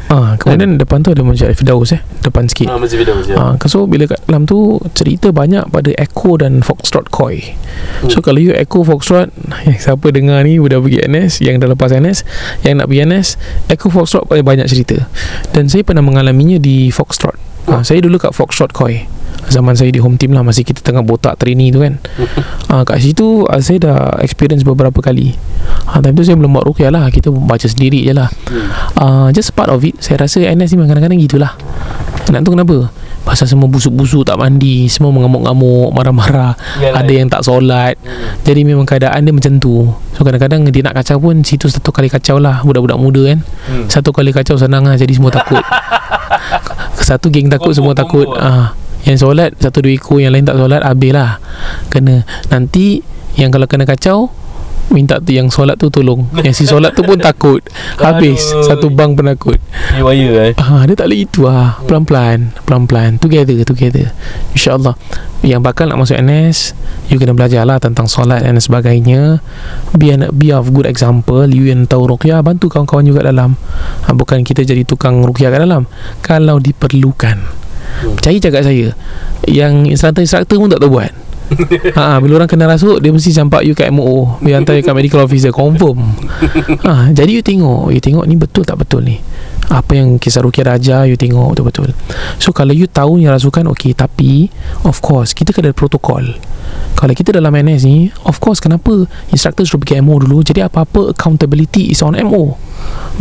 Ah, 0.07 0.39
Kemudian 0.39 0.79
depan 0.79 1.03
tu 1.03 1.11
ada 1.11 1.23
Masjid 1.27 1.51
Firdaus 1.53 1.91
eh 1.91 2.01
Depan 2.23 2.47
sikit. 2.47 2.71
Masih 2.79 2.99
video 3.01 3.17
Ah, 3.35 3.59
so 3.67 3.89
bila 3.89 4.07
kat 4.07 4.21
dalam 4.29 4.45
tu 4.45 4.79
cerita 4.93 5.33
banyak 5.33 5.56
pada 5.73 5.89
Echo 5.97 6.37
dan 6.37 6.61
Foxtrot 6.61 7.09
Koi. 7.09 7.57
So 8.13 8.21
kalau 8.21 8.37
you 8.37 8.53
Echo 8.53 8.85
Foxtrot, 8.85 9.33
yang 9.65 9.81
siapa 9.85 10.13
dengar 10.13 10.45
ni 10.45 10.61
udah 10.61 10.77
pergi 10.77 11.01
NS, 11.09 11.41
yang 11.41 11.57
dah 11.57 11.73
lepas 11.73 11.89
NS, 11.97 12.29
yang 12.69 12.85
nak 12.85 12.93
pergi 12.93 13.09
NS, 13.09 13.29
Echo 13.73 13.89
Foxtrot 13.89 14.29
paling 14.29 14.45
banyak 14.45 14.69
cerita. 14.69 15.09
Dan 15.57 15.73
saya 15.73 15.81
pernah 15.81 16.05
mengalaminya 16.05 16.61
di 16.61 16.93
Foxtrot. 16.93 17.37
Ah, 17.67 17.83
saya 17.83 18.05
dulu 18.05 18.21
kat 18.21 18.37
Foxtrot 18.37 18.77
Koi. 18.77 19.17
Zaman 19.47 19.79
saya 19.79 19.95
di 19.95 20.03
home 20.03 20.19
team 20.19 20.35
lah 20.35 20.43
Masih 20.43 20.67
kita 20.67 20.83
tengah 20.83 21.07
botak 21.07 21.39
trainee 21.39 21.71
tu 21.71 21.79
kan. 21.79 22.03
Ah, 22.67 22.83
Kat 22.83 22.99
situ 22.99 23.47
ah, 23.47 23.63
Saya 23.63 23.79
dah 23.79 23.99
experience 24.19 24.67
beberapa 24.67 24.99
kali. 24.99 25.39
Ah, 25.87 26.03
Time 26.03 26.19
tu 26.19 26.27
saya 26.27 26.35
belum 26.35 26.51
buat 26.51 26.67
rukyah 26.67 26.91
lah 26.91 27.07
Kita 27.15 27.31
baca 27.31 27.67
sendiri 27.67 28.03
je 28.03 28.11
lah. 28.11 28.27
Ah, 28.99 29.31
Just 29.31 29.55
part 29.55 29.71
of 29.71 29.87
it 29.87 30.03
Saya 30.03 30.27
rasa 30.27 30.43
NS 30.43 30.75
ni 30.75 30.83
kadang-kadang 30.83 31.21
gitulah. 31.23 31.55
Nak 32.27 32.43
tu 32.43 32.51
kenapa 32.55 32.91
Pasal 33.27 33.51
semua 33.51 33.67
busuk-busuk 33.67 34.23
Tak 34.23 34.39
mandi 34.39 34.87
Semua 34.87 35.11
mengamuk-ngamuk 35.11 35.91
Marah-marah 35.91 36.55
Yalah. 36.79 37.03
Ada 37.03 37.13
yang 37.13 37.27
tak 37.27 37.43
solat. 37.43 37.99
Jadi 38.47 38.63
memang 38.63 38.87
keadaan 38.87 39.27
dia 39.27 39.35
macam 39.35 39.59
tu. 39.59 39.91
So 40.15 40.23
kadang-kadang 40.23 40.63
dia 40.71 40.87
nak 40.87 40.95
kacau 40.95 41.19
pun 41.19 41.43
Situ 41.43 41.67
satu 41.67 41.91
kali 41.91 42.07
kacau 42.07 42.39
lah 42.39 42.63
Budak-budak 42.63 42.95
muda 43.03 43.35
kan. 43.35 43.43
Hmm. 43.67 43.91
Satu 43.91 44.15
kali 44.15 44.31
kacau 44.31 44.55
senang 44.55 44.87
lah 44.87 44.95
Jadi 44.95 45.19
semua 45.19 45.35
takut. 45.35 45.59
Satu 47.09 47.27
geng 47.35 47.51
takut 47.51 47.75
Semua 47.75 47.99
takut. 47.99 48.31
Ah, 48.39 48.79
Yang 49.03 49.27
solat 49.27 49.51
Satu 49.59 49.83
dua 49.83 49.99
ekor 49.99 50.23
Yang 50.23 50.33
lain 50.39 50.47
tak 50.47 50.57
solat 50.63 50.81
Habis 50.87 51.11
lah. 51.11 51.43
Kena 51.91 52.23
Nanti 52.49 53.03
Yang 53.35 53.51
kalau 53.59 53.67
kena 53.67 53.85
kacau 53.85 54.31
Minta 54.87 55.19
tu 55.19 55.35
yang 55.35 55.51
solat 55.51 55.75
tu 55.83 55.91
tolong. 55.91 56.31
Yang 56.47 56.63
si 56.63 56.65
solat 56.71 56.95
tu 56.95 57.03
pun 57.03 57.19
takut. 57.19 57.59
Habis 58.05 58.55
Aduh. 58.55 58.63
Satu 58.71 58.87
bang 58.89 59.19
penakut. 59.19 59.59
Riwaya 59.99 60.51
eh. 60.51 60.55
Ah, 60.63 60.87
dia 60.87 60.95
tak 60.95 61.11
boleh 61.11 61.27
itu 61.27 61.43
lah 61.43 61.83
Pelan-pelan 61.91 62.55
Pelan-pelan. 62.63 63.19
Together 63.19 63.59
Together. 63.67 64.15
InsyaAllah. 64.55 64.95
Yang 65.43 65.61
bakal 65.67 65.91
nak 65.91 65.99
masuk 65.99 66.15
NS 66.23 66.79
You 67.11 67.19
kena 67.19 67.35
belajar 67.35 67.67
lah 67.67 67.83
Tentang 67.83 68.07
solat 68.07 68.47
dan 68.47 68.55
sebagainya. 68.63 69.43
Be, 69.99 70.15
an, 70.15 70.31
be 70.31 70.55
of 70.55 70.71
good 70.71 70.87
example 70.87 71.51
You 71.51 71.67
yang 71.67 71.91
tahu 71.91 72.07
ruqyah 72.07 72.47
Bantu 72.47 72.71
kawan-kawan 72.71 73.03
juga 73.03 73.27
dalam. 73.27 73.59
Ha, 74.07 74.15
Bukan 74.15 74.47
kita 74.47 74.63
jadi 74.63 74.87
tukang 74.87 75.19
ruqyah 75.27 75.51
kat 75.51 75.67
dalam. 75.67 75.91
Kalau 76.23 76.63
diperlukan. 76.63 77.43
Percaya 78.17 78.39
cakap 78.39 78.63
saya 78.63 78.95
Yang 79.51 79.99
instructor-instructor 79.99 80.57
pun 80.63 80.71
tak 80.71 80.79
tahu 80.79 81.01
buat 81.01 81.11
ha, 81.99 82.19
bila 82.19 82.43
orang 82.43 82.51
kena 82.51 82.67
rasuk 82.67 82.99
Dia 82.99 83.15
mesti 83.15 83.31
campak 83.31 83.63
you 83.63 83.73
kat 83.73 83.91
MO 83.95 84.39
Dia 84.43 84.59
hantar 84.59 84.75
you 84.75 84.83
kat 84.83 84.95
medical 84.95 85.23
officer 85.23 85.55
Confirm. 85.55 86.03
Ha, 86.83 87.11
Jadi 87.15 87.39
you 87.39 87.43
tengok. 87.43 87.95
You 87.95 88.03
tengok 88.03 88.25
ni 88.27 88.35
betul 88.35 88.67
tak 88.67 88.83
betul 88.83 89.07
ni? 89.07 89.23
Apa 89.67 89.99
yang 89.99 90.19
kisah 90.19 90.43
Rukia 90.43 90.67
Raja 90.67 91.07
You 91.07 91.19
tengok 91.19 91.55
betul-betul. 91.55 91.91
So 92.43 92.51
kalau 92.51 92.75
you 92.75 92.91
tahu 92.91 93.23
yang 93.23 93.35
rasukan 93.35 93.67
Okay 93.75 93.95
tapi 93.95 94.51
Of 94.83 95.03
course 95.03 95.35
Kita 95.35 95.55
kena 95.55 95.71
ada 95.71 95.77
protokol. 95.77 96.35
Kalau 96.99 97.15
kita 97.15 97.35
dalam 97.35 97.55
NS 97.55 97.83
ni 97.87 98.11
Of 98.27 98.43
course 98.43 98.59
kenapa 98.59 99.07
Instructor 99.31 99.63
suruh 99.67 99.83
pergi 99.83 100.03
MO 100.03 100.19
dulu? 100.23 100.43
Jadi 100.43 100.63
apa-apa 100.63 101.15
Accountability 101.15 101.95
is 101.95 102.03
on 102.03 102.19
MO 102.27 102.59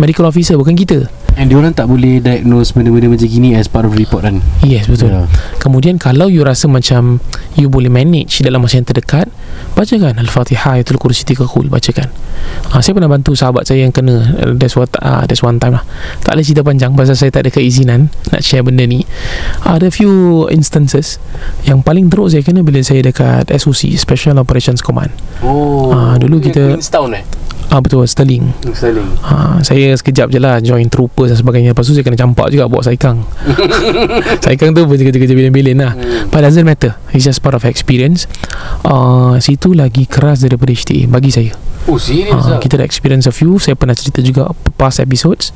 Medical 0.01 0.25
officer 0.29 0.57
bukan 0.57 0.73
kita 0.73 1.05
And 1.35 1.47
dia 1.47 1.55
orang 1.55 1.71
tak 1.71 1.85
boleh 1.85 2.19
diagnose 2.19 2.71
Benda-benda 2.71 3.11
macam 3.11 3.27
gini 3.27 3.53
As 3.53 3.67
part 3.67 3.83
of 3.83 3.91
report 3.91 4.23
kan? 4.23 4.39
Yes 4.61 4.87
betul. 4.87 5.11
Ya. 5.11 5.27
Kemudian 5.59 5.95
kalau 5.95 6.27
you 6.27 6.41
rasa 6.41 6.65
macam 6.65 7.19
You 7.53 7.67
boleh 7.67 7.87
manage 7.87 8.39
dalam 8.39 8.63
masa 8.63 8.79
yang 8.79 8.87
terdekat 8.87 9.27
Bacakan 9.75 10.15
Al-Fatihah 10.15 10.79
Ayatul 10.79 10.95
Kursi 10.95 11.23
tiga 11.23 11.43
kul 11.43 11.67
Bacakan. 11.67 12.07
Ha, 12.69 12.79
Saya 12.79 12.95
pernah 12.95 13.07
bantu 13.07 13.35
sahabat 13.35 13.63
saya 13.63 13.83
yang 13.83 13.91
kena 13.91 14.15
uh, 14.37 14.55
That's, 14.55 14.73
what, 14.73 14.87
uh, 14.95 15.23
that's 15.23 15.39
one 15.39 15.59
time 15.59 15.75
lah. 15.75 15.83
Tak 16.23 16.35
ada 16.35 16.41
cerita 16.41 16.63
panjang 16.63 16.95
Pasal 16.95 17.15
saya 17.15 17.29
tak 17.29 17.43
ada 17.43 17.51
keizinan 17.51 18.07
Nak 18.31 18.39
share 18.39 18.63
benda 18.63 18.87
ni. 18.87 19.03
Ada 19.61 19.91
few 19.91 20.45
instances 20.47 21.19
Yang 21.63 21.83
paling 21.83 22.07
teruk 22.07 22.31
saya 22.31 22.43
kena 22.43 22.63
Bila 22.63 22.79
saya 22.79 23.03
dekat 23.03 23.51
SOC 23.51 23.95
Special 23.95 24.39
Operations 24.39 24.79
Command. 24.79 25.11
Oh 25.43 25.91
Ah, 25.91 26.15
dulu 26.15 26.39
kita- 26.39 26.71
Queenstown 26.71 27.11
eh 27.13 27.23
Ah 27.75 27.83
Betul 27.83 28.07
Sterling. 28.07 28.55
Sterling. 28.71 29.19
Ha, 29.19 29.59
saya 29.59 29.91
sekejap 29.91 30.31
je 30.31 30.39
lah 30.39 30.63
join 30.63 30.87
troopers 30.87 31.35
dan 31.35 31.43
sebagainya. 31.43 31.75
Lepas 31.75 31.83
tu 31.83 31.91
saya 31.91 32.07
kena 32.07 32.15
campak 32.15 32.47
juga 32.47 32.71
bawa 32.71 32.79
saikang. 32.79 33.19
Saikang 34.47 34.71
tu 34.71 34.87
pun 34.87 34.95
kerja-kerja 34.95 35.35
bilin-bilin 35.35 35.83
lah. 35.83 35.91
Hmm. 35.91 36.31
But 36.31 36.47
doesn't 36.47 36.63
matter. 36.63 36.95
It's 37.11 37.27
just 37.27 37.43
part 37.43 37.51
of 37.51 37.67
experience. 37.67 38.31
Uh, 38.87 39.35
Situ 39.43 39.75
lagi 39.75 40.07
keras 40.07 40.47
daripada 40.47 40.71
HTA 40.71 41.11
Bagi 41.11 41.35
saya 41.35 41.51
Oh 41.85 42.01
serius 42.01 42.33
uh, 42.33 42.57
lah 42.57 42.59
Kita 42.61 42.81
dah 42.81 42.85
experience 42.85 43.29
a 43.29 43.33
few 43.33 43.61
Saya 43.61 43.77
pernah 43.77 43.93
cerita 43.93 44.19
juga 44.25 44.49
Past 44.75 44.97
episodes. 45.01 45.53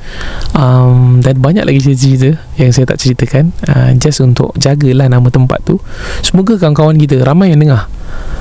Um, 0.54 1.18
Dan 1.18 1.42
banyak 1.42 1.66
lagi 1.66 1.82
cerita-cerita 1.82 2.38
Yang 2.54 2.70
saya 2.78 2.86
tak 2.86 2.98
ceritakan. 3.02 3.44
Uh, 3.66 3.90
Just 3.98 4.22
untuk 4.22 4.54
jagalah 4.54 5.10
nama 5.10 5.26
tempat 5.28 5.58
tu. 5.66 5.82
Semoga 6.22 6.56
kawan-kawan 6.56 6.96
kita 6.96 7.18
Ramai 7.22 7.52
yang 7.52 7.60
dengar. 7.60 7.90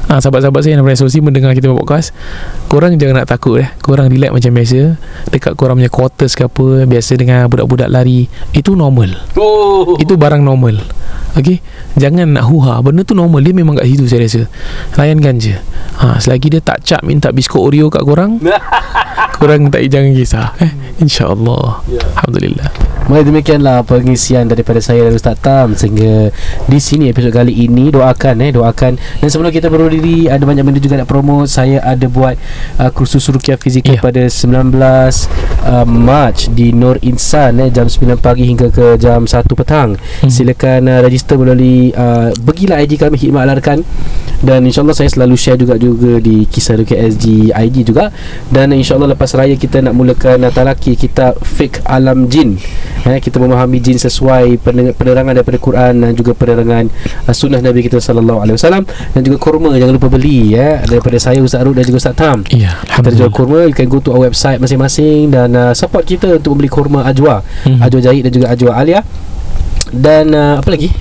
Ah, 0.10 0.18
sahabat-sahabat 0.18 0.66
saya 0.66 0.74
yang 0.74 0.82
daripada 0.82 1.06
SOC 1.06 1.22
mendengar 1.22 1.54
kita 1.54 1.70
podcast. 1.70 2.18
Korang 2.66 2.98
jangan 2.98 3.22
nak 3.22 3.30
takut 3.30 3.62
eh. 3.62 3.70
Korang 3.78 4.10
relax 4.10 4.34
macam 4.34 4.52
biasa. 4.58 4.98
Dekat 5.30 5.54
korang 5.54 5.78
punya 5.78 5.92
quarters 5.94 6.34
ke 6.34 6.50
apa 6.50 6.90
Biasa 6.90 7.14
dengan 7.14 7.46
budak-budak 7.46 7.94
lari 7.94 8.26
Itu 8.50 8.74
normal. 8.74 9.22
Oh. 9.38 10.02
Itu 10.02 10.18
barang 10.18 10.42
normal. 10.42 10.82
Okay 11.38 11.62
Jangan 11.98 12.36
nak 12.36 12.46
huha. 12.52 12.84
Benda 12.86 13.02
tu 13.02 13.18
normal. 13.18 13.42
Dia 13.42 13.54
memang 13.56 13.74
kat 13.80 13.90
situ 13.90 14.06
saya 14.06 14.28
rasa. 14.28 14.42
Layankan 15.00 15.36
je. 15.42 15.56
Ha, 16.00 16.16
Selagi 16.16 16.48
dia 16.48 16.64
tak 16.64 16.80
cap 16.88 17.04
Minta 17.04 17.28
biskut 17.36 17.60
Oreo 17.60 17.92
kat 17.92 18.00
korang 18.08 18.40
Korang 19.40 19.68
tak 19.68 19.84
jangan 19.92 20.16
kisah. 20.16 20.56
Eh? 20.64 20.72
InsyaAllah 21.04 21.84
Alhamdulillah 22.16 22.89
Baik 23.10 23.26
demikianlah 23.26 23.82
pengisian 23.90 24.46
daripada 24.46 24.78
saya 24.78 25.10
dan 25.10 25.18
Ustaz 25.18 25.34
Tam 25.42 25.74
Sehingga 25.74 26.30
di 26.70 26.78
sini 26.78 27.10
episod 27.10 27.34
kali 27.34 27.66
ini 27.66 27.90
Doakan 27.90 28.38
eh 28.46 28.54
Doakan. 28.54 29.02
Dan 29.02 29.28
sebelum 29.34 29.50
kita 29.50 29.66
berdiri 29.66 30.30
Ada 30.30 30.46
banyak 30.46 30.62
benda 30.62 30.78
juga 30.78 31.02
nak 31.02 31.10
promote. 31.10 31.50
Saya 31.50 31.82
ada 31.82 32.06
buat 32.06 32.38
uh, 32.78 32.94
kursus 32.94 33.26
Rukiah 33.26 33.58
Fizikal 33.58 33.98
Ya. 33.98 34.06
pada 34.06 34.30
19 34.30 34.78
uh, 34.78 35.90
Mac 35.90 36.54
Di 36.54 36.70
Nur 36.70 37.02
Insan 37.02 37.58
eh 37.58 37.74
Jam 37.74 37.90
9 37.90 38.22
pagi 38.22 38.46
hingga 38.46 38.70
ke 38.70 39.02
jam 39.02 39.26
1 39.26 39.58
petang. 39.58 39.98
Hmm. 39.98 40.30
Silakan 40.30 40.86
uh, 40.86 41.02
register 41.02 41.34
melalui 41.34 41.90
uh, 41.98 42.30
Pergilah 42.38 42.78
IG 42.86 43.02
kami 43.02 43.18
Hikmat 43.18 43.50
Alarkan 43.50 43.82
Dan 44.46 44.70
insyaAllah 44.70 44.94
saya 44.94 45.10
selalu 45.10 45.34
share 45.34 45.58
juga 45.58 45.82
juga 45.82 46.22
Di 46.22 46.46
kisah 46.46 46.78
Rukiah 46.78 47.10
SG 47.10 47.58
IG 47.58 47.90
juga. 47.90 48.14
Dan 48.54 48.70
insyaAllah 48.70 49.18
lepas 49.18 49.34
raya 49.34 49.58
kita 49.58 49.82
nak 49.82 49.98
mulakan 49.98 50.46
uh, 50.46 50.54
talaki 50.54 50.94
Kitab 50.94 51.42
Fik 51.42 51.82
Alam 51.90 52.30
Jin 52.30 52.62
eh, 53.06 53.20
kita 53.22 53.40
memahami 53.40 53.80
jin 53.80 53.96
sesuai 53.96 54.60
pener- 54.60 54.96
penerangan 54.96 55.38
daripada 55.40 55.58
Quran 55.62 55.94
dan 56.04 56.12
juga 56.16 56.36
penerangan 56.36 56.90
uh, 57.28 57.34
sunnah 57.36 57.62
Nabi 57.62 57.86
kita 57.86 58.02
sallallahu 58.02 58.44
alaihi 58.44 58.56
wasallam. 58.60 58.84
Dan 59.16 59.22
juga 59.24 59.38
kurma 59.40 59.76
jangan 59.76 59.96
lupa 59.96 60.08
beli 60.12 60.56
ya 60.56 60.84
daripada 60.84 61.16
saya 61.20 61.40
Ustaz 61.40 61.64
Arud 61.64 61.78
dan 61.78 61.86
juga 61.88 62.00
Ustaz 62.02 62.16
Tam. 62.18 62.44
Ya, 62.52 62.76
kita 62.84 63.16
jual 63.16 63.32
kurma 63.32 63.64
you 63.68 63.76
can 63.76 63.88
go 63.88 64.02
to 64.02 64.12
our 64.12 64.28
website 64.28 64.60
masing-masing 64.60 65.32
dan 65.32 65.54
uh, 65.56 65.72
support 65.72 66.04
kita 66.04 66.40
untuk 66.42 66.58
membeli 66.58 66.70
kurma 66.72 67.06
Ajwa. 67.06 67.46
Mhm. 67.64 67.80
Ajwa 67.80 68.00
Jahid 68.02 68.22
dan 68.28 68.32
juga 68.34 68.48
Ajwa 68.52 68.72
Alia 68.76 69.02
dan 69.92 70.34
uh, 70.34 70.62
apa 70.62 70.70
lagi? 70.70 70.90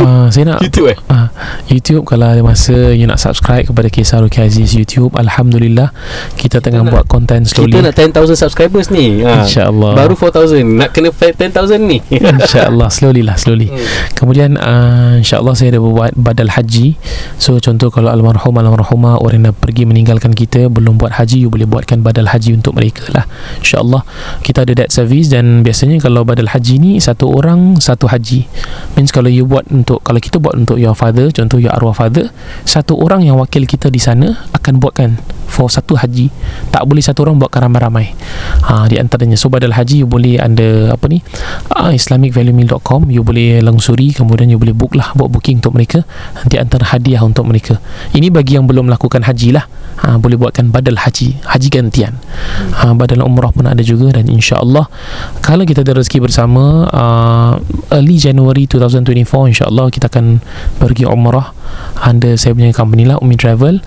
Uh, 0.00 0.32
saya 0.32 0.48
nak 0.48 0.64
YouTube 0.64 0.96
eh? 0.96 0.98
Uh, 1.12 1.28
YouTube 1.68 2.08
kalau 2.08 2.32
ada 2.32 2.40
masa 2.40 2.72
you 2.96 3.04
nak 3.04 3.20
subscribe 3.20 3.68
kepada 3.68 3.92
Kisah 3.92 4.24
Ruki 4.24 4.40
Aziz 4.40 4.72
YouTube 4.72 5.12
Alhamdulillah 5.12 5.92
kita 6.40 6.64
tengah 6.64 6.88
nak- 6.88 6.88
buat 6.88 7.04
konten 7.04 7.44
slowly. 7.44 7.76
kita 7.76 7.84
nak 7.84 7.94
10,000 8.16 8.32
subscribers 8.32 8.88
ni. 8.88 9.20
Ha. 9.20 9.44
InsyaAllah. 9.44 9.92
baru 10.00 10.16
4,000 10.16 10.64
nak 10.64 10.96
kena 10.96 11.12
10,000 11.12 11.76
ni. 11.84 12.00
InsyaAllah 12.40 12.88
slowly 12.88 13.20
lah 13.20 13.36
slowly. 13.36 13.68
Hmm. 13.68 13.76
Kemudian 14.16 14.56
uh, 14.56 15.20
InsyaAllah 15.20 15.52
saya 15.52 15.76
ada 15.76 15.84
buat 15.84 16.16
Badal 16.16 16.48
haji. 16.48 16.96
So 17.36 17.60
contoh 17.60 17.92
kalau 17.92 18.08
almarhum 18.08 18.56
Almarhumah 18.56 19.20
Orang 19.20 19.44
yang 19.44 19.56
pergi 19.56 19.88
meninggalkan 19.88 20.36
kita 20.36 20.68
Belum 20.68 21.00
buat 21.00 21.16
haji 21.16 21.44
You 21.44 21.48
boleh 21.48 21.64
buatkan 21.64 22.04
badal 22.04 22.28
haji 22.28 22.56
Untuk 22.56 22.76
mereka 22.76 23.04
lah. 23.12 23.24
InsyaAllah 23.60 24.04
Kita 24.44 24.64
ada 24.68 24.72
that 24.76 24.90
service 24.92 25.32
Dan 25.32 25.64
biasanya 25.64 26.00
kalau 26.00 26.24
badal 26.24 26.48
haji 26.52 26.76
ni 26.76 26.92
Satu 27.00 27.32
orang 27.32 27.80
Satu 27.80 28.09
haji. 28.10 28.50
Means 28.98 29.14
kalau 29.14 29.30
you 29.30 29.46
buat 29.46 29.70
untuk 29.70 30.02
Kalau 30.02 30.18
kita 30.18 30.42
buat 30.42 30.58
untuk 30.58 30.76
your 30.82 30.98
father 30.98 31.30
Contoh 31.30 31.62
your 31.62 31.70
arwah 31.70 31.94
father 31.94 32.34
Satu 32.66 32.98
orang 32.98 33.22
yang 33.22 33.38
wakil 33.38 33.62
kita 33.62 33.86
di 33.86 34.02
sana 34.02 34.50
Akan 34.50 34.82
buatkan 34.82 35.14
For 35.50 35.66
satu 35.66 35.98
haji 35.98 36.30
Tak 36.70 36.86
boleh 36.86 37.02
satu 37.02 37.26
orang 37.26 37.42
buatkan 37.42 37.66
ramai-ramai. 37.66 38.14
Ha, 38.70 38.86
Di 38.86 39.02
antaranya 39.02 39.34
So 39.34 39.50
badal 39.50 39.74
haji 39.74 40.06
You 40.06 40.08
boleh 40.08 40.38
under 40.38 40.94
Apa 40.94 41.10
ni 41.10 41.18
uh, 41.74 41.90
islamicvaluemeal.com 41.90 43.10
you 43.10 43.22
boleh 43.26 43.64
langsuri 43.64 44.12
kemudian 44.14 44.52
you 44.52 44.60
boleh 44.60 44.76
book 44.76 44.92
lah 44.94 45.12
buat 45.16 45.32
booking 45.32 45.64
untuk 45.64 45.74
mereka. 45.74 46.04
Nanti 46.36 46.56
antara 46.60 46.84
hadiah 46.92 47.22
untuk 47.24 47.48
mereka. 47.48 47.78
Ini 48.12 48.28
bagi 48.28 48.56
yang 48.60 48.68
belum 48.68 48.90
melakukan 48.90 49.24
haji 49.24 49.56
lah. 49.56 49.64
Ha, 50.00 50.16
boleh 50.16 50.40
buatkan 50.40 50.72
badal 50.72 50.96
haji 50.96 51.40
haji 51.44 51.68
gantian. 51.68 52.16
Ha, 52.80 52.96
badal 52.96 53.24
umrah 53.24 53.52
pun 53.52 53.68
ada 53.68 53.80
juga 53.84 54.16
dan 54.16 54.28
insyaAllah 54.28 54.88
kalau 55.44 55.64
kita 55.68 55.84
ada 55.84 56.00
rezeki 56.00 56.24
bersama 56.24 56.88
uh, 56.88 57.52
early 57.92 58.16
January 58.16 58.64
2024 58.64 59.52
insyaAllah 59.52 59.92
kita 59.92 60.08
akan 60.08 60.40
pergi 60.80 61.04
umrah 61.04 61.52
under 62.00 62.34
saya 62.34 62.56
punya 62.56 62.72
company 62.72 63.04
lah 63.04 63.20
Umi 63.20 63.36
Travel. 63.36 63.80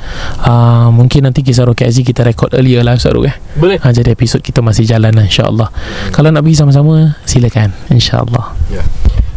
Uh, 0.43 0.89
mungkin 0.93 1.25
nanti 1.25 1.41
kisah 1.41 1.65
Rocky 1.65 1.87
Aziz 1.87 2.03
kita 2.03 2.21
record 2.21 2.53
earlier 2.53 2.83
lah 2.85 2.95
Ustaz 2.95 3.13
Ruk 3.13 3.25
eh. 3.27 3.35
Boleh. 3.57 3.77
Ha, 3.81 3.89
jadi 3.89 4.13
episod 4.13 4.39
kita 4.39 4.61
masih 4.61 4.85
jalan 4.85 5.13
lah 5.13 5.25
insyaAllah. 5.25 5.69
Kalau 6.11 6.29
nak 6.29 6.43
pergi 6.45 6.57
sama-sama 6.61 7.17
silakan 7.25 7.73
insyaAllah. 7.89 8.53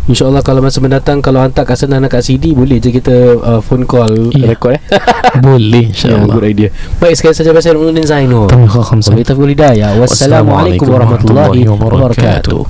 InsyaAllah 0.07 0.39
kalau 0.47 0.63
masa 0.63 0.79
mendatang 0.79 1.19
Kalau 1.19 1.43
hantar 1.43 1.67
kat 1.67 1.83
sana 1.83 1.99
Nak 1.99 2.15
kat 2.15 2.23
CD 2.23 2.55
Boleh 2.55 2.79
je 2.79 2.95
kita 2.95 3.11
uh, 3.43 3.59
Phone 3.59 3.83
call 3.91 4.31
Ya. 4.39 4.55
Record 4.55 4.79
eh. 4.79 4.83
Boleh 5.43 5.91
Ya, 5.91 6.15
insyaAllah. 6.15 6.31
good 6.31 6.47
idea. 6.47 6.71
Baik 7.03 7.19
sekali 7.19 7.35
saja 7.35 7.51
Bahasa 7.51 7.75
Nurdin 7.75 8.07
Zainur 8.07 8.47
Taufiq 8.47 8.87
khamsah. 8.87 9.11
Wabillahi 9.11 9.27
taufiq 9.27 9.43
wal 9.43 9.53
hidayah. 9.59 9.91
Wassalamualaikum 9.99 10.87
warahmatullahi 10.87 11.67
wabarakatuh 11.67 12.63